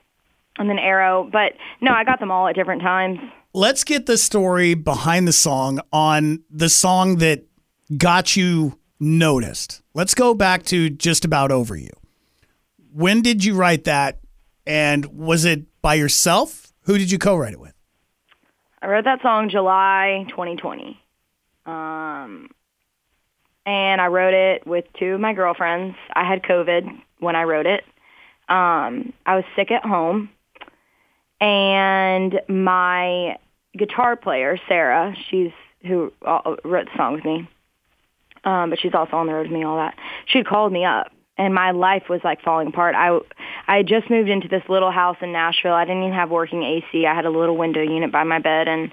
and 0.56 0.68
then 0.68 0.78
Arrow, 0.78 1.28
but 1.32 1.54
no, 1.80 1.92
I 1.92 2.04
got 2.04 2.20
them 2.20 2.30
all 2.30 2.46
at 2.48 2.54
different 2.54 2.82
times. 2.82 3.18
Let's 3.54 3.82
get 3.82 4.06
the 4.06 4.18
story 4.18 4.74
behind 4.74 5.26
the 5.26 5.32
song 5.32 5.80
on 5.90 6.44
the 6.50 6.68
song 6.68 7.16
that 7.16 7.44
got 7.96 8.36
you 8.36 8.78
noticed. 9.00 9.82
Let's 9.94 10.14
go 10.14 10.34
back 10.34 10.64
to 10.64 10.90
just 10.90 11.24
about 11.24 11.50
over 11.50 11.76
you. 11.76 11.90
When 12.92 13.22
did 13.22 13.44
you 13.44 13.54
write 13.54 13.84
that 13.84 14.20
and 14.66 15.04
was 15.06 15.44
it 15.44 15.62
by 15.82 15.94
yourself? 15.94 16.72
Who 16.82 16.98
did 16.98 17.10
you 17.10 17.18
co-write 17.18 17.54
it 17.54 17.60
with? 17.60 17.74
I 18.82 18.86
wrote 18.86 19.04
that 19.04 19.22
song 19.22 19.48
July 19.48 20.26
2020. 20.28 21.00
Um, 21.66 22.50
and 23.66 24.00
I 24.00 24.06
wrote 24.08 24.34
it 24.34 24.66
with 24.66 24.84
two 24.98 25.14
of 25.14 25.20
my 25.20 25.32
girlfriends. 25.32 25.96
I 26.12 26.24
had 26.28 26.42
COVID 26.42 26.86
when 27.18 27.36
I 27.36 27.44
wrote 27.44 27.66
it. 27.66 27.84
Um, 28.48 29.12
I 29.24 29.36
was 29.36 29.44
sick 29.56 29.70
at 29.70 29.84
home, 29.86 30.28
and 31.40 32.40
my 32.46 33.38
guitar 33.76 34.16
player 34.16 34.58
Sarah, 34.68 35.16
she's 35.30 35.50
who 35.86 36.12
uh, 36.26 36.56
wrote 36.62 36.86
the 36.86 36.96
song 36.96 37.14
with 37.14 37.24
me, 37.24 37.48
um, 38.44 38.70
but 38.70 38.78
she's 38.80 38.94
also 38.94 39.16
on 39.16 39.26
the 39.26 39.34
road 39.34 39.46
with 39.48 39.52
me. 39.52 39.64
All 39.64 39.76
that 39.76 39.94
she 40.26 40.44
called 40.44 40.72
me 40.72 40.84
up, 40.84 41.10
and 41.36 41.54
my 41.54 41.72
life 41.72 42.04
was 42.08 42.20
like 42.24 42.42
falling 42.42 42.68
apart. 42.68 42.94
I 42.94 43.18
I 43.66 43.78
had 43.78 43.86
just 43.86 44.10
moved 44.10 44.28
into 44.28 44.48
this 44.48 44.62
little 44.68 44.90
house 44.90 45.16
in 45.20 45.32
Nashville. 45.32 45.72
I 45.72 45.84
didn't 45.84 46.02
even 46.02 46.14
have 46.14 46.30
working 46.30 46.62
AC. 46.62 47.06
I 47.06 47.14
had 47.14 47.24
a 47.24 47.30
little 47.30 47.56
window 47.56 47.82
unit 47.82 48.12
by 48.12 48.24
my 48.24 48.38
bed, 48.38 48.68
and 48.68 48.92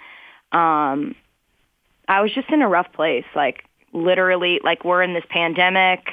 um, 0.51 1.15
I 2.08 2.22
was 2.22 2.31
just 2.34 2.50
in 2.50 2.62
a 2.62 2.67
rough 2.67 2.91
place. 2.93 3.25
Like 3.36 3.63
literally, 3.93 4.60
like 4.63 4.84
we're 4.84 5.03
in 5.03 5.13
this 5.13 5.25
pandemic. 5.29 6.08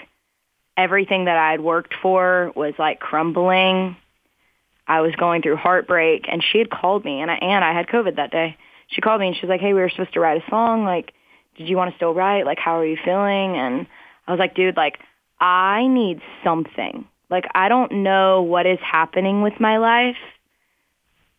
Everything 0.77 1.25
that 1.25 1.37
I 1.37 1.51
had 1.51 1.61
worked 1.61 1.95
for 2.01 2.53
was 2.55 2.75
like 2.79 3.01
crumbling. 3.01 3.97
I 4.87 5.01
was 5.03 5.15
going 5.17 5.43
through 5.43 5.57
heartbreak, 5.57 6.27
and 6.31 6.43
she 6.43 6.59
had 6.59 6.71
called 6.71 7.05
me, 7.05 7.21
and 7.21 7.31
I 7.31 7.35
and 7.35 7.65
I 7.65 7.73
had 7.73 7.87
COVID 7.89 8.17
that 8.17 8.31
day. 8.31 8.57
She 8.89 9.01
called 9.01 9.21
me 9.21 9.29
and 9.29 9.37
she's 9.37 9.49
like, 9.49 9.61
"Hey, 9.61 9.75
we 9.75 9.81
were 9.81 9.91
supposed 9.91 10.15
to 10.15 10.21
write 10.21 10.43
a 10.43 10.51
song. 10.51 10.85
Like, 10.85 11.13
did 11.59 11.69
you 11.69 11.77
want 11.77 11.91
to 11.91 11.97
still 11.97 12.15
write? 12.15 12.47
Like, 12.47 12.59
how 12.59 12.79
are 12.79 12.87
you 12.87 12.97
feeling?" 13.05 13.57
And 13.57 13.87
I 14.27 14.33
was 14.33 14.39
like, 14.39 14.55
"Dude, 14.55 14.77
like, 14.77 14.99
I 15.41 15.87
need 15.87 16.21
something." 16.43 17.07
Like 17.31 17.45
I 17.55 17.69
don't 17.69 18.03
know 18.03 18.43
what 18.43 18.67
is 18.67 18.79
happening 18.81 19.43
with 19.43 19.61
my 19.61 19.79
life, 19.79 20.17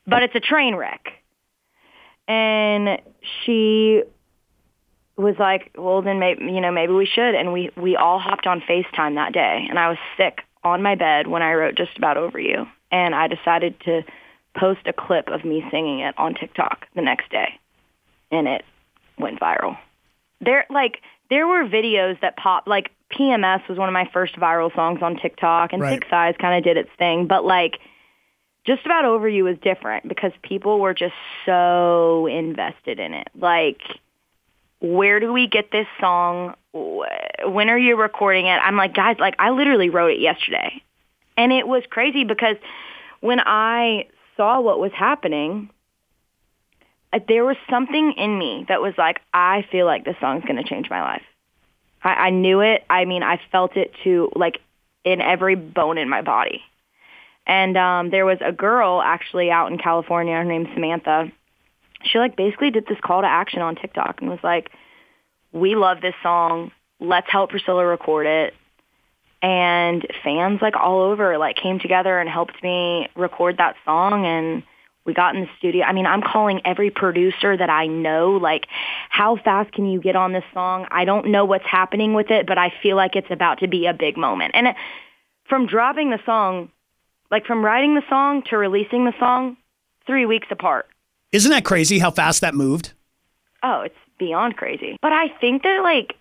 but 0.05 0.23
it's 0.23 0.35
a 0.35 0.39
train 0.39 0.75
wreck. 0.75 1.07
And 2.27 3.01
she 3.43 4.03
was 5.17 5.35
like, 5.39 5.71
"Well, 5.75 6.01
then 6.01 6.19
maybe 6.19 6.45
you 6.45 6.61
know 6.61 6.71
maybe 6.71 6.93
we 6.93 7.07
should." 7.07 7.33
And 7.33 7.51
we 7.51 7.71
we 7.75 7.95
all 7.95 8.19
hopped 8.19 8.45
on 8.45 8.61
FaceTime 8.61 9.15
that 9.15 9.33
day, 9.33 9.65
and 9.67 9.79
I 9.79 9.89
was 9.89 9.97
sick 10.15 10.41
on 10.63 10.83
my 10.83 10.95
bed 10.95 11.27
when 11.27 11.41
I 11.41 11.53
wrote 11.53 11.75
just 11.75 11.97
about 11.97 12.17
over 12.17 12.39
you, 12.39 12.67
and 12.91 13.15
I 13.15 13.27
decided 13.27 13.79
to 13.81 14.03
post 14.55 14.81
a 14.85 14.93
clip 14.93 15.29
of 15.29 15.43
me 15.43 15.63
singing 15.71 16.01
it 16.01 16.13
on 16.17 16.35
TikTok 16.35 16.85
the 16.95 17.01
next 17.01 17.31
day, 17.31 17.59
and 18.31 18.47
it 18.47 18.63
went 19.17 19.39
viral. 19.39 19.77
There 20.41 20.65
like 20.69 21.01
there 21.29 21.47
were 21.47 21.63
videos 21.65 22.19
that 22.21 22.37
popped 22.37 22.67
like 22.67 22.91
PMS 23.11 23.67
was 23.67 23.77
one 23.77 23.89
of 23.89 23.93
my 23.93 24.09
first 24.13 24.35
viral 24.35 24.73
songs 24.75 24.99
on 25.01 25.17
TikTok, 25.17 25.73
and 25.73 25.81
right. 25.81 25.99
Thick 25.99 26.09
Thighs 26.09 26.35
kind 26.39 26.57
of 26.57 26.63
did 26.63 26.77
its 26.77 26.89
thing. 26.97 27.27
But 27.27 27.43
like, 27.43 27.79
just 28.65 28.85
about 28.85 29.05
over 29.05 29.27
you 29.27 29.43
was 29.43 29.57
different 29.61 30.07
because 30.07 30.31
people 30.43 30.79
were 30.79 30.93
just 30.93 31.15
so 31.45 32.27
invested 32.27 32.99
in 32.99 33.13
it. 33.13 33.29
Like, 33.35 33.81
where 34.79 35.19
do 35.19 35.33
we 35.33 35.47
get 35.47 35.71
this 35.71 35.87
song? 35.99 36.55
When 36.71 37.69
are 37.69 37.77
you 37.77 37.99
recording 37.99 38.45
it? 38.45 38.59
I'm 38.63 38.77
like, 38.77 38.93
guys, 38.93 39.17
like 39.19 39.35
I 39.39 39.49
literally 39.49 39.89
wrote 39.89 40.11
it 40.11 40.19
yesterday, 40.19 40.81
and 41.35 41.51
it 41.51 41.67
was 41.67 41.83
crazy 41.89 42.23
because 42.23 42.57
when 43.21 43.39
I 43.39 44.07
saw 44.37 44.61
what 44.61 44.79
was 44.79 44.91
happening. 44.93 45.69
There 47.27 47.43
was 47.43 47.57
something 47.69 48.13
in 48.17 48.37
me 48.37 48.65
that 48.67 48.81
was 48.81 48.93
like, 48.97 49.21
I 49.33 49.65
feel 49.71 49.85
like 49.85 50.05
this 50.05 50.15
song's 50.21 50.43
going 50.43 50.57
to 50.57 50.63
change 50.63 50.89
my 50.89 51.01
life. 51.01 51.23
I, 52.03 52.09
I 52.09 52.29
knew 52.29 52.61
it. 52.61 52.83
I 52.89 53.05
mean, 53.05 53.23
I 53.23 53.39
felt 53.51 53.75
it 53.75 53.93
too, 54.03 54.31
like 54.35 54.59
in 55.03 55.21
every 55.21 55.55
bone 55.55 55.97
in 55.97 56.09
my 56.09 56.21
body. 56.21 56.61
And 57.47 57.75
um, 57.77 58.09
there 58.11 58.25
was 58.25 58.37
a 58.41 58.51
girl 58.51 59.01
actually 59.01 59.49
out 59.49 59.71
in 59.71 59.79
California. 59.79 60.35
Her 60.35 60.45
name's 60.45 60.69
Samantha. 60.73 61.31
She 62.03 62.19
like 62.19 62.35
basically 62.35 62.69
did 62.69 62.85
this 62.87 62.99
call 63.03 63.21
to 63.21 63.27
action 63.27 63.61
on 63.61 63.75
TikTok 63.75 64.21
and 64.21 64.29
was 64.29 64.39
like, 64.43 64.69
"We 65.51 65.75
love 65.75 65.99
this 65.99 66.13
song. 66.21 66.71
Let's 66.99 67.29
help 67.29 67.49
Priscilla 67.49 67.85
record 67.85 68.27
it." 68.27 68.53
And 69.41 70.05
fans 70.23 70.61
like 70.61 70.75
all 70.75 71.01
over 71.01 71.37
like 71.37 71.55
came 71.55 71.79
together 71.79 72.19
and 72.19 72.29
helped 72.29 72.61
me 72.61 73.09
record 73.15 73.57
that 73.57 73.75
song 73.83 74.25
and 74.25 74.63
we 75.05 75.13
got 75.13 75.35
in 75.35 75.41
the 75.41 75.49
studio. 75.57 75.85
I 75.85 75.93
mean, 75.93 76.05
I'm 76.05 76.21
calling 76.21 76.61
every 76.65 76.91
producer 76.91 77.55
that 77.55 77.69
I 77.69 77.87
know, 77.87 78.31
like, 78.31 78.67
how 79.09 79.37
fast 79.37 79.71
can 79.71 79.85
you 79.85 79.99
get 79.99 80.15
on 80.15 80.33
this 80.33 80.43
song? 80.53 80.87
I 80.91 81.05
don't 81.05 81.27
know 81.27 81.45
what's 81.45 81.65
happening 81.65 82.13
with 82.13 82.29
it, 82.29 82.45
but 82.45 82.57
I 82.57 82.71
feel 82.83 82.95
like 82.95 83.15
it's 83.15 83.31
about 83.31 83.59
to 83.59 83.67
be 83.67 83.85
a 83.85 83.93
big 83.93 84.17
moment. 84.17 84.51
And 84.55 84.67
it, 84.67 84.75
from 85.47 85.65
dropping 85.65 86.11
the 86.11 86.19
song, 86.25 86.69
like 87.31 87.45
from 87.45 87.63
writing 87.63 87.95
the 87.95 88.03
song 88.09 88.43
to 88.49 88.57
releasing 88.57 89.05
the 89.05 89.13
song, 89.19 89.57
three 90.05 90.25
weeks 90.25 90.47
apart. 90.51 90.87
Isn't 91.31 91.51
that 91.51 91.65
crazy 91.65 91.99
how 91.99 92.11
fast 92.11 92.41
that 92.41 92.55
moved? 92.55 92.93
Oh, 93.61 93.81
it's 93.81 93.95
beyond 94.17 94.57
crazy. 94.57 94.97
But 95.01 95.13
I 95.13 95.27
think 95.39 95.63
that 95.63 95.81
like 95.83 96.15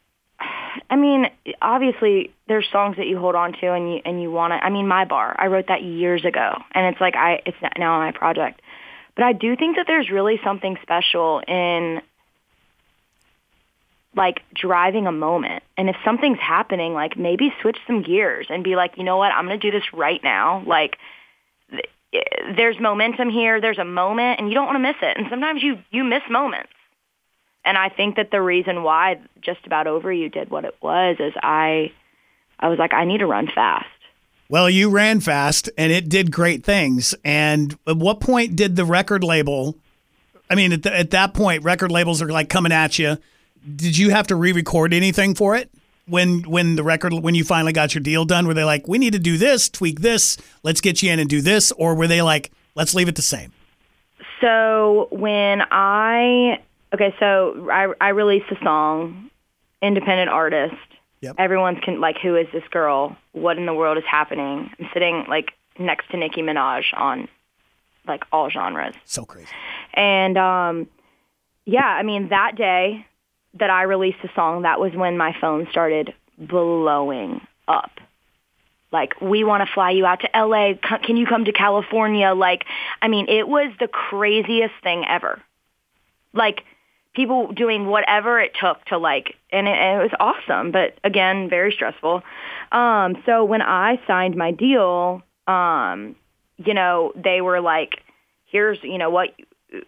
I 0.91 0.97
mean, 0.97 1.27
obviously 1.61 2.33
there's 2.47 2.67
songs 2.71 2.97
that 2.97 3.07
you 3.07 3.19
hold 3.19 3.35
on 3.35 3.53
to 3.61 3.73
and 3.73 3.93
you 3.93 4.01
and 4.05 4.23
you 4.23 4.31
want 4.31 4.53
to 4.53 4.57
I 4.57 4.71
mean, 4.71 4.87
My 4.87 5.05
Bar, 5.05 5.35
I 5.39 5.47
wrote 5.47 5.67
that 5.69 5.83
years 5.83 6.25
ago 6.25 6.57
and 6.73 6.87
it's 6.87 7.01
like 7.01 7.17
I 7.17 7.43
it's 7.47 7.57
now 7.79 7.99
my 7.99 8.13
project. 8.13 8.61
But 9.19 9.25
I 9.25 9.33
do 9.33 9.57
think 9.57 9.75
that 9.75 9.87
there's 9.89 10.11
really 10.11 10.39
something 10.45 10.79
special 10.81 11.41
in 11.41 12.01
like 14.15 14.43
driving 14.55 15.09
a 15.09 15.13
moment. 15.13 15.65
And 15.77 15.89
if 15.89 15.97
something's 16.05 16.39
happening, 16.39 16.95
like 16.95 17.19
maybe 17.19 17.53
switch 17.61 17.79
some 17.89 18.05
gears 18.05 18.47
and 18.49 18.63
be 18.63 18.77
like, 18.77 18.97
you 18.97 19.03
know 19.03 19.17
what, 19.17 19.33
I'm 19.33 19.47
going 19.47 19.59
to 19.59 19.71
do 19.71 19.77
this 19.77 19.93
right 19.93 20.23
now. 20.23 20.63
Like 20.65 20.99
th- 21.69 21.89
eh, 22.15 22.53
there's 22.57 22.79
momentum 22.79 23.29
here, 23.29 23.61
there's 23.61 23.79
a 23.79 23.85
moment 23.85 24.39
and 24.39 24.49
you 24.49 24.55
don't 24.55 24.67
want 24.67 24.77
to 24.77 24.87
miss 24.87 24.97
it. 25.03 25.17
And 25.19 25.27
sometimes 25.29 25.65
you 25.65 25.79
you 25.91 26.05
miss 26.05 26.23
moments. 26.31 26.71
And 27.65 27.77
I 27.77 27.89
think 27.89 28.15
that 28.17 28.31
the 28.31 28.41
reason 28.41 28.85
why 28.85 29.21
just 29.41 29.67
about 29.67 29.89
over 29.89 30.13
you 30.13 30.29
did 30.29 30.49
what 30.49 30.65
it 30.65 30.77
was 30.81 31.17
is 31.19 31.33
I 31.43 31.91
I 32.61 32.69
was 32.69 32.79
like 32.79 32.95
I 32.95 33.05
need 33.05 33.19
to 33.19 33.27
run 33.27 33.49
fast. 33.53 33.89
Well, 34.51 34.71
you 34.71 34.89
ran 34.89 35.21
fast 35.21 35.69
and 35.77 35.93
it 35.93 36.09
did 36.09 36.33
great 36.33 36.65
things. 36.65 37.15
And 37.25 37.77
at 37.87 37.97
what 37.97 38.21
point 38.21 38.57
did 38.57 38.77
the 38.77 38.85
record 38.85 39.23
label? 39.23 39.77
I 40.49 40.55
mean, 40.55 40.73
at, 40.73 40.83
the, 40.83 40.97
at 40.97 41.11
that 41.11 41.35
point, 41.35 41.65
record 41.65 41.93
labels 41.93 42.23
are 42.23 42.31
like 42.31 42.49
coming 42.49 42.73
at 42.73 42.99
you. 42.99 43.19
Did 43.77 43.99
you 43.99 44.11
have 44.11 44.27
to 44.29 44.37
re-record 44.37 44.95
anything 44.95 45.35
for 45.35 45.55
it 45.55 45.71
when 46.07 46.43
when 46.43 46.77
the 46.77 46.83
record 46.83 47.13
when 47.13 47.35
you 47.35 47.45
finally 47.45 47.73
got 47.73 47.95
your 47.95 48.03
deal 48.03 48.25
done? 48.25 48.47
Were 48.47 48.55
they 48.55 48.65
like, 48.65 48.89
we 48.89 48.97
need 48.97 49.13
to 49.13 49.19
do 49.19 49.37
this, 49.37 49.69
tweak 49.69 50.01
this, 50.01 50.39
let's 50.63 50.81
get 50.81 51.03
you 51.03 51.13
in 51.13 51.19
and 51.19 51.29
do 51.29 51.43
this, 51.43 51.71
or 51.73 51.95
were 51.95 52.07
they 52.07 52.23
like, 52.23 52.51
let's 52.75 52.95
leave 52.95 53.09
it 53.09 53.17
the 53.17 53.23
same? 53.23 53.53
So 54.41 55.09
when 55.11 55.63
I 55.71 56.63
okay, 56.95 57.15
so 57.19 57.69
I 57.71 57.93
I 58.01 58.09
released 58.11 58.51
a 58.51 58.65
song, 58.65 59.31
independent 59.83 60.31
artist, 60.31 60.77
Yep. 61.21 61.37
Everyone's 61.39 61.79
can 61.85 62.01
like, 62.01 62.19
who 62.19 62.37
is 62.37 62.47
this 62.53 62.63
girl? 62.71 63.17
What 63.33 63.59
in 63.59 63.67
the 63.67 63.75
world 63.75 63.99
is 63.99 64.05
happening? 64.09 64.71
I'm 64.79 64.89
sitting 64.93 65.25
like 65.29 65.53
next 65.79 66.11
to 66.11 66.17
Nicki 66.17 66.43
Minaj 66.43 66.85
on 66.97 67.29
like 68.07 68.25
all 68.33 68.51
genres. 68.51 68.95
So 69.05 69.25
crazy. 69.25 69.49
And 69.95 70.39
um, 70.39 70.87
yeah, 71.65 71.87
I 71.87 72.03
mean 72.03 72.29
that 72.29 72.57
day 72.57 73.05
that 73.55 73.71
I 73.71 73.83
released 73.83 74.19
the 74.23 74.31
song, 74.35 74.63
that 74.63 74.81
was 74.81 74.93
when 74.95 75.17
my 75.17 75.35
phone 75.41 75.67
started 75.71 76.15
blowing 76.39 77.41
up. 77.67 77.91
Like, 78.91 79.21
we 79.21 79.45
want 79.45 79.67
to 79.67 79.73
fly 79.73 79.91
you 79.91 80.07
out 80.07 80.21
to 80.21 80.31
LA. 80.35 80.73
Can 81.05 81.17
you 81.17 81.27
come 81.27 81.45
to 81.45 81.53
California? 81.53 82.33
Like, 82.33 82.65
I 83.03 83.09
mean, 83.09 83.29
it 83.29 83.47
was 83.47 83.73
the 83.79 83.89
craziest 83.89 84.75
thing 84.83 85.05
ever. 85.07 85.43
Like, 86.33 86.63
people 87.19 87.51
doing 87.53 87.87
whatever 87.87 88.41
it 88.41 88.53
took 88.61 88.85
to 88.85 88.97
like, 88.97 89.35
and 89.51 89.67
it, 89.67 89.77
and 89.77 90.01
it 90.01 90.03
was 90.05 90.15
awesome, 90.21 90.71
but 90.71 90.97
again, 91.03 91.51
very 91.51 91.73
stressful. 91.73 92.23
Um, 92.71 93.17
so 93.27 93.45
when 93.45 93.61
I 93.61 94.01
signed 94.07 94.37
my 94.37 94.53
deal, 94.53 95.23
um, 95.49 96.15
you 96.59 96.75
know, 96.75 97.13
they 97.17 97.41
were 97.41 97.61
like, 97.61 98.03
here's, 98.47 98.79
you 98.85 98.99
know, 98.99 99.11
what, 99.11 99.31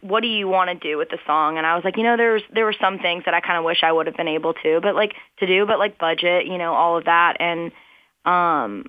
what 0.00 0.22
do 0.22 0.28
you 0.28 0.48
want 0.48 0.70
to 0.70 0.74
do 0.74 0.98
with 0.98 1.10
the 1.10 1.18
song? 1.24 1.56
And 1.56 1.64
I 1.64 1.76
was 1.76 1.84
like, 1.84 1.96
you 1.96 2.02
know, 2.02 2.16
there's, 2.16 2.42
there 2.52 2.64
were 2.64 2.74
some 2.80 2.98
things 2.98 3.22
that 3.26 3.34
I 3.34 3.40
kind 3.40 3.58
of 3.58 3.64
wish 3.64 3.78
I 3.84 3.92
would 3.92 4.08
have 4.08 4.16
been 4.16 4.26
able 4.26 4.54
to, 4.64 4.80
but 4.82 4.96
like 4.96 5.14
to 5.38 5.46
do, 5.46 5.66
but 5.66 5.78
like 5.78 5.98
budget, 5.98 6.46
you 6.46 6.58
know, 6.58 6.74
all 6.74 6.98
of 6.98 7.04
that. 7.04 7.36
And, 7.38 7.70
um, 8.24 8.86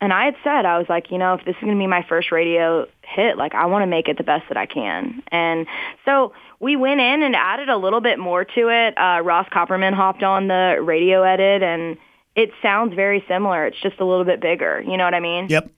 and 0.00 0.12
I 0.12 0.26
had 0.26 0.36
said, 0.44 0.64
I 0.64 0.78
was 0.78 0.86
like, 0.88 1.10
you 1.10 1.18
know, 1.18 1.34
if 1.34 1.44
this 1.44 1.56
is 1.56 1.60
going 1.60 1.74
to 1.74 1.78
be 1.78 1.88
my 1.88 2.04
first 2.08 2.30
radio 2.30 2.86
hit, 3.02 3.36
like 3.36 3.54
I 3.54 3.66
want 3.66 3.82
to 3.82 3.86
make 3.86 4.08
it 4.08 4.16
the 4.16 4.22
best 4.22 4.44
that 4.48 4.56
I 4.56 4.66
can. 4.66 5.22
And 5.28 5.66
so 6.04 6.32
we 6.60 6.76
went 6.76 7.00
in 7.00 7.22
and 7.22 7.34
added 7.34 7.68
a 7.68 7.76
little 7.76 8.00
bit 8.00 8.18
more 8.18 8.44
to 8.44 8.68
it. 8.68 8.96
Uh, 8.96 9.20
Ross 9.24 9.48
Copperman 9.48 9.94
hopped 9.94 10.22
on 10.22 10.46
the 10.46 10.78
radio 10.80 11.22
edit 11.22 11.62
and 11.62 11.96
it 12.36 12.50
sounds 12.62 12.94
very 12.94 13.24
similar. 13.26 13.66
It's 13.66 13.80
just 13.80 13.98
a 13.98 14.04
little 14.04 14.24
bit 14.24 14.40
bigger. 14.40 14.80
You 14.80 14.96
know 14.96 15.04
what 15.04 15.14
I 15.14 15.20
mean? 15.20 15.48
Yep. 15.48 15.70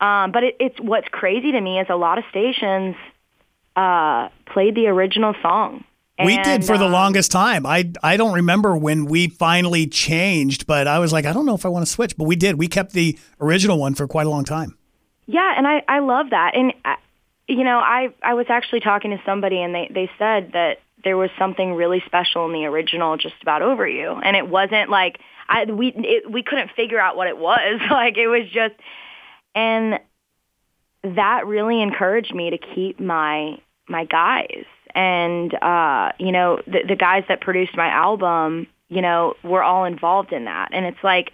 Um, 0.00 0.30
but 0.30 0.44
it, 0.44 0.56
it's 0.60 0.78
what's 0.78 1.08
crazy 1.08 1.50
to 1.52 1.60
me 1.60 1.80
is 1.80 1.88
a 1.90 1.96
lot 1.96 2.18
of 2.18 2.24
stations 2.30 2.94
uh, 3.74 4.28
played 4.46 4.76
the 4.76 4.86
original 4.86 5.34
song. 5.42 5.84
We 6.24 6.38
did 6.42 6.64
for 6.64 6.78
the 6.78 6.86
um, 6.86 6.92
longest 6.92 7.30
time. 7.30 7.66
I 7.66 7.92
I 8.02 8.16
don't 8.16 8.32
remember 8.32 8.76
when 8.76 9.04
we 9.04 9.28
finally 9.28 9.86
changed, 9.86 10.66
but 10.66 10.86
I 10.86 10.98
was 10.98 11.12
like, 11.12 11.26
I 11.26 11.32
don't 11.32 11.44
know 11.44 11.54
if 11.54 11.66
I 11.66 11.68
want 11.68 11.84
to 11.84 11.92
switch. 11.92 12.16
But 12.16 12.24
we 12.24 12.36
did. 12.36 12.56
We 12.58 12.68
kept 12.68 12.92
the 12.92 13.18
original 13.40 13.78
one 13.78 13.94
for 13.94 14.06
quite 14.06 14.26
a 14.26 14.30
long 14.30 14.44
time. 14.44 14.78
Yeah, 15.26 15.52
and 15.56 15.66
I 15.66 15.82
I 15.86 15.98
love 15.98 16.30
that. 16.30 16.52
And 16.54 16.72
I, 16.84 16.96
you 17.48 17.64
know, 17.64 17.78
I 17.78 18.08
I 18.22 18.34
was 18.34 18.46
actually 18.48 18.80
talking 18.80 19.10
to 19.10 19.20
somebody, 19.26 19.60
and 19.60 19.74
they 19.74 19.90
they 19.92 20.10
said 20.18 20.52
that 20.52 20.78
there 21.04 21.18
was 21.18 21.30
something 21.38 21.74
really 21.74 22.02
special 22.06 22.46
in 22.46 22.52
the 22.52 22.64
original, 22.64 23.18
just 23.18 23.36
about 23.42 23.60
over 23.60 23.86
you, 23.86 24.12
and 24.12 24.36
it 24.36 24.48
wasn't 24.48 24.88
like 24.88 25.18
I 25.48 25.64
we 25.66 25.92
it, 25.94 26.30
we 26.30 26.42
couldn't 26.42 26.70
figure 26.74 26.98
out 26.98 27.16
what 27.16 27.26
it 27.26 27.36
was. 27.36 27.80
like 27.90 28.16
it 28.16 28.28
was 28.28 28.48
just, 28.50 28.74
and 29.54 30.00
that 31.02 31.46
really 31.46 31.82
encouraged 31.82 32.34
me 32.34 32.50
to 32.50 32.58
keep 32.58 32.98
my 32.98 33.58
my 33.86 34.06
guys 34.06 34.64
and 34.96 35.54
uh 35.62 36.10
you 36.18 36.32
know 36.32 36.60
the 36.66 36.80
the 36.88 36.96
guys 36.96 37.22
that 37.28 37.40
produced 37.40 37.76
my 37.76 37.88
album 37.88 38.66
you 38.88 39.02
know 39.02 39.34
were 39.44 39.62
all 39.62 39.84
involved 39.84 40.32
in 40.32 40.46
that. 40.46 40.70
And 40.72 40.86
it's 40.86 41.04
like 41.04 41.30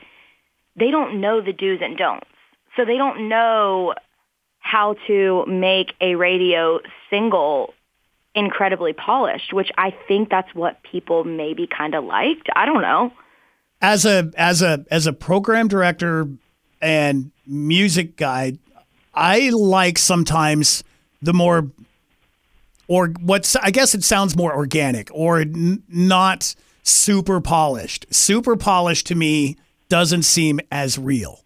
they 0.76 0.90
don't 0.90 1.20
know 1.20 1.40
the 1.40 1.52
do's 1.52 1.80
and 1.80 1.96
don'ts. 1.96 2.26
So 2.76 2.84
they 2.84 2.96
don't 2.96 3.28
know 3.28 3.94
how 4.58 4.96
to 5.06 5.46
make 5.46 5.94
a 6.00 6.14
radio 6.16 6.80
single 7.08 7.74
incredibly 8.34 8.94
polished 8.94 9.52
which 9.52 9.70
i 9.76 9.94
think 10.08 10.30
that's 10.30 10.54
what 10.54 10.82
people 10.82 11.22
maybe 11.24 11.66
kind 11.66 11.94
of 11.94 12.04
liked. 12.04 12.48
I 12.56 12.66
don't 12.66 12.82
know. 12.82 13.12
As 13.80 14.04
a 14.04 14.30
as 14.36 14.62
a 14.62 14.84
as 14.90 15.06
a 15.06 15.12
program 15.12 15.68
director 15.68 16.28
and 16.80 17.30
music 17.46 18.16
guy, 18.16 18.58
I 19.14 19.50
like 19.50 19.98
sometimes 19.98 20.82
the 21.20 21.34
more 21.34 21.68
or 22.88 23.08
what's 23.20 23.56
I 23.56 23.70
guess 23.70 23.94
it 23.94 24.04
sounds 24.04 24.36
more 24.36 24.54
organic 24.54 25.08
or 25.12 25.40
n- 25.40 25.82
not 25.88 26.54
super 26.82 27.40
polished. 27.40 28.06
Super 28.10 28.56
polished 28.56 29.06
to 29.08 29.14
me 29.14 29.56
doesn't 29.88 30.22
seem 30.22 30.60
as 30.70 30.98
real 30.98 31.40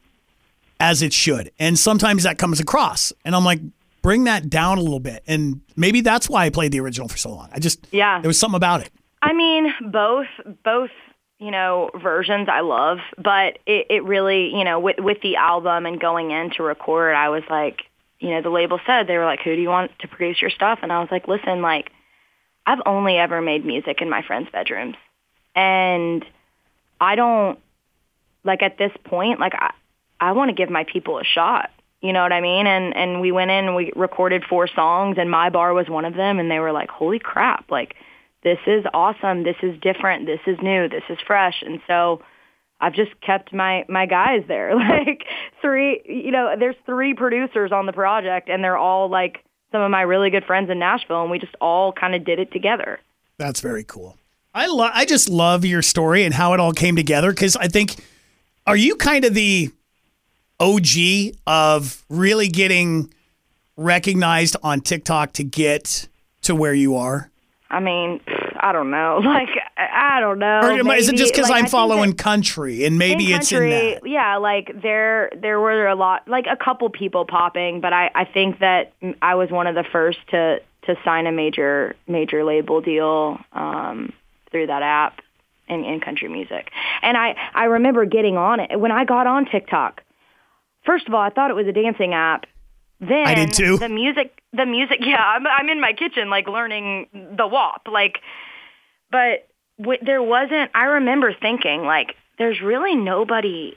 as 0.79 1.03
it 1.03 1.13
should. 1.13 1.51
And 1.59 1.79
sometimes 1.79 2.23
that 2.25 2.39
comes 2.39 2.61
across 2.61 3.13
and 3.25 3.35
I'm 3.35 3.45
like 3.45 3.61
bring 4.03 4.25
that 4.25 4.49
down 4.49 4.79
a 4.79 4.81
little 4.83 5.01
bit. 5.01 5.23
And 5.27 5.61
maybe 5.75 6.01
that's 6.01 6.29
why 6.29 6.45
I 6.45 6.51
played 6.51 6.71
the 6.73 6.81
original 6.81 7.09
for 7.09 7.17
so 7.17 7.31
long. 7.31 7.49
I 7.53 7.59
just 7.59 7.87
Yeah. 7.91 8.21
there 8.21 8.29
was 8.29 8.39
something 8.39 8.57
about 8.57 8.83
it. 8.83 8.91
I 9.23 9.33
mean, 9.33 9.73
both 9.91 10.27
both 10.65 10.91
you 11.39 11.51
know 11.51 11.91
versions 12.01 12.49
I 12.51 12.61
love, 12.61 12.99
but 13.19 13.59
it, 13.67 13.87
it 13.91 14.05
really 14.05 14.55
you 14.57 14.65
know 14.65 14.79
with 14.81 14.97
with 14.99 15.21
the 15.23 15.37
album 15.37 15.85
and 15.87 16.01
going 16.01 16.31
in 16.31 16.51
to 16.57 16.63
record, 16.63 17.15
I 17.15 17.29
was 17.31 17.43
like, 17.51 17.81
you 18.19 18.31
know, 18.31 18.43
the 18.43 18.51
label 18.51 18.81
said 18.87 19.07
they 19.07 19.19
were 19.19 19.25
like, 19.25 19.41
who 19.41 19.55
do 19.55 19.61
you 19.61 19.69
want 19.69 19.91
to 20.01 20.09
produce 20.09 20.41
your 20.41 20.51
stuff? 20.51 20.81
And 20.83 20.93
I 20.93 21.01
was 21.01 21.09
like, 21.11 21.29
listen, 21.29 21.63
like 21.63 21.91
I've 22.67 22.83
only 22.87 23.17
ever 23.17 23.41
made 23.41 23.65
music 23.65 24.01
in 24.01 24.11
my 24.11 24.23
friends' 24.23 24.49
bedrooms, 24.53 24.97
and 25.55 26.25
I 27.01 27.15
don't 27.15 27.59
like 28.45 28.63
at 28.63 28.79
this 28.79 28.93
point 29.05 29.41
like 29.41 29.55
I 29.55 29.73
I 30.19 30.33
want 30.33 30.49
to 30.49 30.55
give 30.55 30.71
my 30.71 30.85
people 30.85 31.19
a 31.19 31.25
shot. 31.25 31.71
You 32.01 32.13
know 32.13 32.23
what 32.23 32.33
I 32.33 32.41
mean? 32.41 32.67
And 32.67 32.97
and 32.97 33.21
we 33.21 33.33
went 33.33 33.51
in 33.51 33.67
and 33.67 33.77
we 33.77 33.93
recorded 33.95 34.45
four 34.45 34.69
songs 34.69 35.17
and 35.19 35.31
my 35.31 35.51
bar 35.51 35.75
was 35.75 35.89
one 35.89 36.05
of 36.05 36.15
them 36.15 36.39
and 36.39 36.51
they 36.51 36.59
were 36.59 36.73
like, 36.73 36.91
"Holy 36.91 37.19
crap, 37.19 37.71
like 37.71 37.95
this 38.43 38.59
is 38.67 38.85
awesome. 38.95 39.43
This 39.43 39.57
is 39.63 39.79
different. 39.81 40.27
This 40.27 40.41
is 40.47 40.59
new. 40.63 40.89
This 40.89 41.05
is 41.09 41.19
fresh." 41.27 41.63
And 41.63 41.81
so 41.87 42.23
I've 42.81 42.95
just 42.95 43.19
kept 43.21 43.53
my 43.53 43.85
my 43.89 44.07
guys 44.07 44.45
there. 44.49 44.75
Like 44.77 45.25
three, 45.61 46.03
you 46.05 46.31
know, 46.31 46.55
there's 46.59 46.77
three 46.85 47.15
producers 47.15 47.73
on 47.73 47.87
the 47.87 47.93
project 47.93 48.49
and 48.49 48.63
they're 48.63 48.77
all 48.79 49.09
like 49.09 49.45
some 49.73 49.81
of 49.83 49.91
my 49.91 50.03
really 50.03 50.31
good 50.31 50.45
friends 50.45 50.71
in 50.71 50.79
Nashville 50.79 51.23
and 51.23 51.31
we 51.31 51.39
just 51.39 51.55
all 51.61 51.93
kind 51.93 52.15
of 52.15 52.25
did 52.25 52.39
it 52.39 52.53
together. 52.53 53.01
That's 53.39 53.61
very 53.61 53.85
cool. 53.85 54.17
I 54.55 54.67
lo- 54.67 54.91
I 54.93 55.05
just 55.05 55.29
love 55.29 55.65
your 55.65 55.83
story 55.83 56.25
and 56.25 56.33
how 56.33 56.55
it 56.55 56.61
all 56.61 56.73
came 56.73 56.97
together 56.97 57.31
because 57.31 57.57
I 57.57 57.69
think 57.69 57.97
are 58.67 58.77
you 58.77 58.97
kind 58.97 59.25
of 59.25 59.35
the 59.35 59.71
OG 60.61 61.37
of 61.47 62.05
really 62.09 62.49
getting 62.49 63.13
recognized 63.77 64.57
on 64.63 64.81
TikTok 64.81 65.33
to 65.35 65.45
get 65.45 66.09
to 66.43 66.55
where 66.55 66.75
you 66.75 66.97
are? 66.97 67.31
I 67.71 67.81
mean, 67.81 68.21
I 68.61 68.73
don't 68.73 68.91
know. 68.91 69.21
Like 69.25 69.49
I 69.79 70.21
don't 70.21 70.39
know. 70.39 70.61
Or 70.61 70.91
I- 70.91 70.97
is 70.97 71.09
it 71.09 71.17
just 71.17 71.35
because 71.35 71.51
like, 71.51 71.65
I'm 71.65 71.69
following 71.69 72.11
that- 72.11 72.19
country 72.19 72.85
and 72.85 72.99
maybe 72.99 73.33
in 73.33 73.41
it's 73.41 73.53
in 73.53 73.59
country, 73.59 73.71
that? 73.95 74.07
Yeah, 74.09 74.37
like 74.37 74.71
there 74.83 75.31
there 75.37 75.61
were 75.61 75.87
a 75.87 75.95
lot, 75.95 76.27
like 76.27 76.47
a 76.51 76.57
couple 76.57 76.89
people 76.91 77.25
popping, 77.27 77.81
but 77.81 77.93
I 77.93 78.11
I 78.15 78.25
think 78.25 78.61
that 78.61 78.93
I 79.21 79.35
was 79.35 79.51
one 79.51 79.67
of 79.67 79.75
the 79.75 79.85
first 79.85 80.19
to 80.31 80.61
to 80.87 80.95
sign 81.05 81.27
a 81.27 81.33
major 81.33 81.95
major 82.07 82.45
label 82.45 82.81
deal 82.81 83.39
um, 83.53 84.13
through 84.51 84.69
that 84.69 84.83
app 84.83 85.21
in, 85.69 85.85
in 85.85 86.01
country 86.01 86.29
music. 86.29 86.71
And 87.03 87.17
I 87.17 87.37
I 87.55 87.65
remember 87.65 88.05
getting 88.07 88.37
on 88.37 88.61
it 88.61 88.79
when 88.81 88.93
I 88.93 89.05
got 89.05 89.27
on 89.27 89.45
TikTok. 89.47 90.03
First 90.85 91.09
of 91.09 91.15
all, 91.15 91.21
I 91.21 91.31
thought 91.31 91.51
it 91.51 91.55
was 91.55 91.67
a 91.67 91.73
dancing 91.73 92.15
app. 92.15 92.47
Then 93.01 93.27
I 93.27 93.35
did 93.35 93.53
too. 93.53 93.77
The 93.77 93.89
music, 93.91 94.41
the 94.55 94.65
music. 94.65 94.99
Yeah, 95.05 95.21
I'm, 95.23 95.47
I'm 95.47 95.69
in 95.69 95.81
my 95.83 95.93
kitchen 95.93 96.31
like 96.31 96.47
learning 96.49 97.09
the 97.13 97.47
WAP, 97.47 97.89
like, 97.93 98.21
but 99.11 99.47
w- 99.81 99.99
there 100.03 100.23
wasn't. 100.23 100.71
I 100.75 100.85
remember 100.85 101.35
thinking 101.35 101.83
like, 101.83 102.15
there's 102.39 102.61
really 102.61 102.95
nobody 102.95 103.77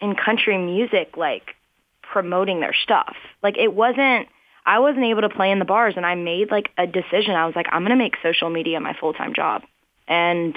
in 0.00 0.14
country 0.14 0.58
music 0.58 1.16
like 1.16 1.54
promoting 2.02 2.60
their 2.60 2.74
stuff. 2.74 3.16
Like 3.42 3.56
it 3.56 3.72
wasn't. 3.72 4.28
I 4.66 4.80
wasn't 4.80 5.04
able 5.06 5.22
to 5.22 5.30
play 5.30 5.50
in 5.50 5.60
the 5.60 5.64
bars, 5.64 5.94
and 5.96 6.04
I 6.04 6.14
made 6.14 6.50
like 6.50 6.70
a 6.76 6.86
decision. 6.86 7.34
I 7.34 7.46
was 7.46 7.56
like, 7.56 7.66
I'm 7.72 7.82
gonna 7.82 7.96
make 7.96 8.16
social 8.22 8.50
media 8.50 8.80
my 8.80 8.94
full 8.94 9.14
time 9.14 9.34
job, 9.34 9.62
and 10.06 10.56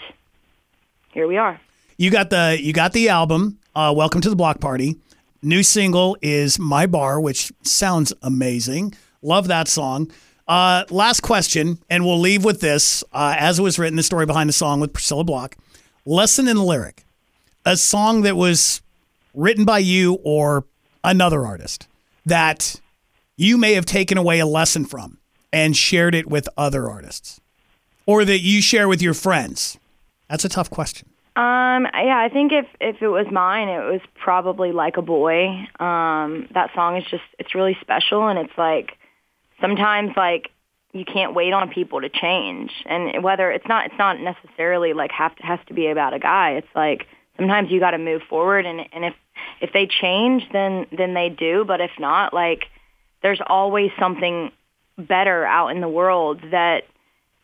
here 1.13 1.27
we 1.27 1.37
are. 1.37 1.59
You 1.97 2.11
got 2.11 2.29
the 2.29 2.57
you 2.59 2.73
got 2.73 2.93
the 2.93 3.09
album. 3.09 3.59
Uh, 3.73 3.93
Welcome 3.95 4.19
to 4.21 4.29
the 4.29 4.35
Block 4.35 4.59
Party. 4.59 4.97
New 5.41 5.63
single 5.63 6.17
is 6.21 6.59
My 6.59 6.85
Bar, 6.85 7.21
which 7.21 7.51
sounds 7.63 8.11
amazing. 8.21 8.93
Love 9.21 9.47
that 9.47 9.67
song. 9.67 10.11
Uh, 10.51 10.83
last 10.89 11.21
question, 11.21 11.79
and 11.89 12.05
we'll 12.05 12.19
leave 12.19 12.43
with 12.43 12.59
this. 12.59 13.05
Uh, 13.13 13.33
as 13.39 13.57
it 13.57 13.61
was 13.61 13.79
written, 13.79 13.95
the 13.95 14.03
story 14.03 14.25
behind 14.25 14.49
the 14.49 14.53
song 14.53 14.81
with 14.81 14.91
Priscilla 14.91 15.23
Block. 15.23 15.55
Lesson 16.05 16.45
in 16.45 16.57
the 16.57 16.63
lyric. 16.63 17.05
A 17.65 17.77
song 17.77 18.23
that 18.23 18.35
was 18.35 18.81
written 19.33 19.63
by 19.63 19.77
you 19.77 20.19
or 20.25 20.65
another 21.05 21.45
artist 21.45 21.87
that 22.25 22.81
you 23.37 23.57
may 23.57 23.75
have 23.75 23.85
taken 23.85 24.17
away 24.17 24.39
a 24.39 24.45
lesson 24.45 24.83
from 24.83 25.19
and 25.53 25.77
shared 25.77 26.13
it 26.13 26.27
with 26.27 26.49
other 26.57 26.89
artists, 26.89 27.39
or 28.05 28.25
that 28.25 28.39
you 28.39 28.61
share 28.61 28.89
with 28.89 29.01
your 29.01 29.13
friends. 29.13 29.79
That's 30.29 30.43
a 30.43 30.49
tough 30.49 30.69
question. 30.69 31.07
Um, 31.37 31.87
yeah, 31.93 32.19
I 32.19 32.27
think 32.29 32.51
if 32.51 32.65
if 32.81 33.01
it 33.01 33.07
was 33.07 33.27
mine, 33.31 33.69
it 33.69 33.89
was 33.89 34.01
probably 34.15 34.73
like 34.73 34.97
a 34.97 35.01
boy. 35.01 35.47
Um, 35.79 36.49
that 36.53 36.71
song 36.75 36.97
is 36.97 37.05
just 37.09 37.23
it's 37.39 37.55
really 37.55 37.77
special, 37.79 38.27
and 38.27 38.37
it's 38.37 38.57
like 38.57 38.97
sometimes 39.61 40.11
like 40.17 40.49
you 40.93 41.05
can't 41.05 41.33
wait 41.33 41.53
on 41.53 41.69
people 41.69 42.01
to 42.01 42.09
change, 42.09 42.71
and 42.85 43.23
whether 43.23 43.49
it's 43.51 43.67
not 43.67 43.85
it's 43.85 43.97
not 43.97 44.19
necessarily 44.19 44.93
like 44.93 45.11
have 45.11 45.35
to 45.35 45.43
has 45.43 45.59
to 45.67 45.73
be 45.73 45.87
about 45.87 46.13
a 46.13 46.19
guy. 46.19 46.51
It's 46.51 46.75
like 46.75 47.07
sometimes 47.37 47.71
you 47.71 47.79
got 47.79 47.91
to 47.91 47.97
move 47.97 48.21
forward, 48.23 48.65
and 48.65 48.81
and 48.91 49.05
if 49.05 49.13
if 49.61 49.71
they 49.73 49.87
change, 49.87 50.43
then 50.51 50.85
then 50.95 51.13
they 51.13 51.29
do. 51.29 51.63
But 51.65 51.79
if 51.81 51.91
not, 51.99 52.33
like 52.33 52.65
there's 53.21 53.41
always 53.45 53.91
something 53.99 54.51
better 54.97 55.45
out 55.45 55.69
in 55.69 55.81
the 55.81 55.89
world 55.89 56.41
that 56.51 56.83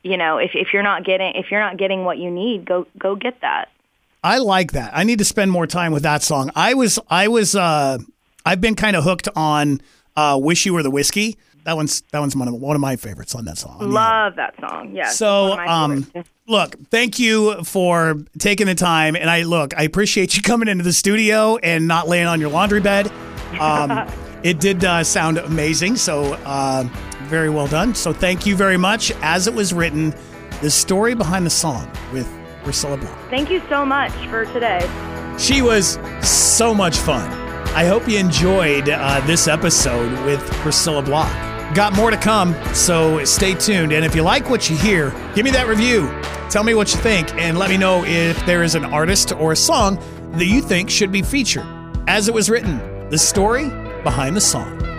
you 0.03 0.17
know 0.17 0.37
if 0.37 0.51
if 0.53 0.73
you're 0.73 0.83
not 0.83 1.05
getting 1.05 1.35
if 1.35 1.51
you're 1.51 1.61
not 1.61 1.77
getting 1.77 2.03
what 2.03 2.17
you 2.17 2.29
need, 2.29 2.65
go 2.65 2.85
go 2.97 3.15
get 3.15 3.39
that. 3.41 3.69
I 4.23 4.39
like 4.39 4.73
that. 4.73 4.91
I 4.93 5.03
need 5.03 5.19
to 5.19 5.25
spend 5.25 5.51
more 5.51 5.67
time 5.67 5.93
with 5.93 6.03
that 6.03 6.21
song. 6.21 6.51
I 6.55 6.73
was 6.73 6.99
I 7.09 7.27
was 7.27 7.55
uh 7.55 7.99
I've 8.45 8.59
been 8.59 8.75
kind 8.75 8.95
of 8.95 9.03
hooked 9.03 9.29
on 9.35 9.81
uh 10.15 10.37
Wish 10.41 10.65
You 10.65 10.73
Were 10.73 10.83
the 10.83 10.91
Whiskey. 10.91 11.37
That 11.67 11.75
one's 11.75 11.99
that 12.13 12.19
one's 12.19 12.33
one 12.33 12.47
of 12.47 12.53
one 12.53 12.77
of 12.77 12.81
my 12.81 12.95
favorites 12.95 13.35
on 13.35 13.43
that 13.43 13.57
song. 13.57 13.77
Love 13.81 14.37
that 14.37 14.55
song. 14.57 14.95
Yeah. 14.95 15.09
So, 15.09 15.49
one 15.49 15.59
of 15.59 15.65
my 15.65 15.67
um, 15.67 16.07
look, 16.47 16.75
thank 16.89 17.19
you 17.19 17.61
for 17.65 18.15
taking 18.39 18.67
the 18.67 18.75
time, 18.75 19.17
and 19.17 19.29
I 19.29 19.43
look, 19.43 19.77
I 19.77 19.83
appreciate 19.83 20.37
you 20.37 20.41
coming 20.43 20.69
into 20.69 20.85
the 20.85 20.93
studio 20.93 21.57
and 21.57 21.85
not 21.85 22.07
laying 22.07 22.25
on 22.25 22.39
your 22.39 22.49
laundry 22.49 22.79
bed. 22.79 23.11
Um, 23.59 24.09
it 24.43 24.61
did 24.61 24.85
uh, 24.85 25.03
sound 25.03 25.39
amazing, 25.39 25.97
so 25.97 26.35
uh, 26.45 26.87
very 27.23 27.49
well 27.49 27.67
done. 27.67 27.93
So, 27.93 28.13
thank 28.13 28.45
you 28.45 28.55
very 28.55 28.77
much. 28.77 29.11
As 29.21 29.47
it 29.47 29.53
was 29.53 29.73
written, 29.73 30.15
the 30.61 30.71
story 30.71 31.15
behind 31.15 31.45
the 31.45 31.49
song 31.49 31.91
with 32.13 32.33
Priscilla 32.63 32.95
Block. 32.95 33.29
Thank 33.29 33.51
you 33.51 33.61
so 33.67 33.85
much 33.85 34.13
for 34.29 34.45
today. 34.53 34.89
She 35.37 35.61
was 35.61 35.99
so 36.21 36.73
much 36.73 36.95
fun. 36.95 37.29
I 37.75 37.83
hope 37.83 38.07
you 38.07 38.19
enjoyed 38.19 38.87
uh, 38.87 39.19
this 39.27 39.49
episode 39.49 40.13
with 40.25 40.39
Priscilla 40.61 41.01
Block. 41.01 41.56
Got 41.73 41.93
more 41.95 42.09
to 42.09 42.17
come, 42.17 42.55
so 42.73 43.23
stay 43.25 43.53
tuned. 43.53 43.91
And 43.91 44.03
if 44.03 44.15
you 44.15 44.23
like 44.23 44.49
what 44.49 44.69
you 44.69 44.77
hear, 44.77 45.11
give 45.35 45.43
me 45.45 45.51
that 45.51 45.67
review. 45.67 46.09
Tell 46.49 46.63
me 46.63 46.73
what 46.73 46.93
you 46.93 46.99
think, 47.01 47.33
and 47.35 47.59
let 47.59 47.69
me 47.69 47.77
know 47.77 48.03
if 48.05 48.43
there 48.45 48.63
is 48.63 48.73
an 48.73 48.85
artist 48.85 49.33
or 49.33 49.51
a 49.51 49.55
song 49.55 49.99
that 50.33 50.45
you 50.45 50.61
think 50.61 50.89
should 50.89 51.11
be 51.11 51.21
featured. 51.21 51.65
As 52.07 52.27
it 52.27 52.33
was 52.33 52.49
written, 52.49 53.09
the 53.09 53.17
story 53.17 53.69
behind 54.03 54.35
the 54.35 54.41
song. 54.41 54.96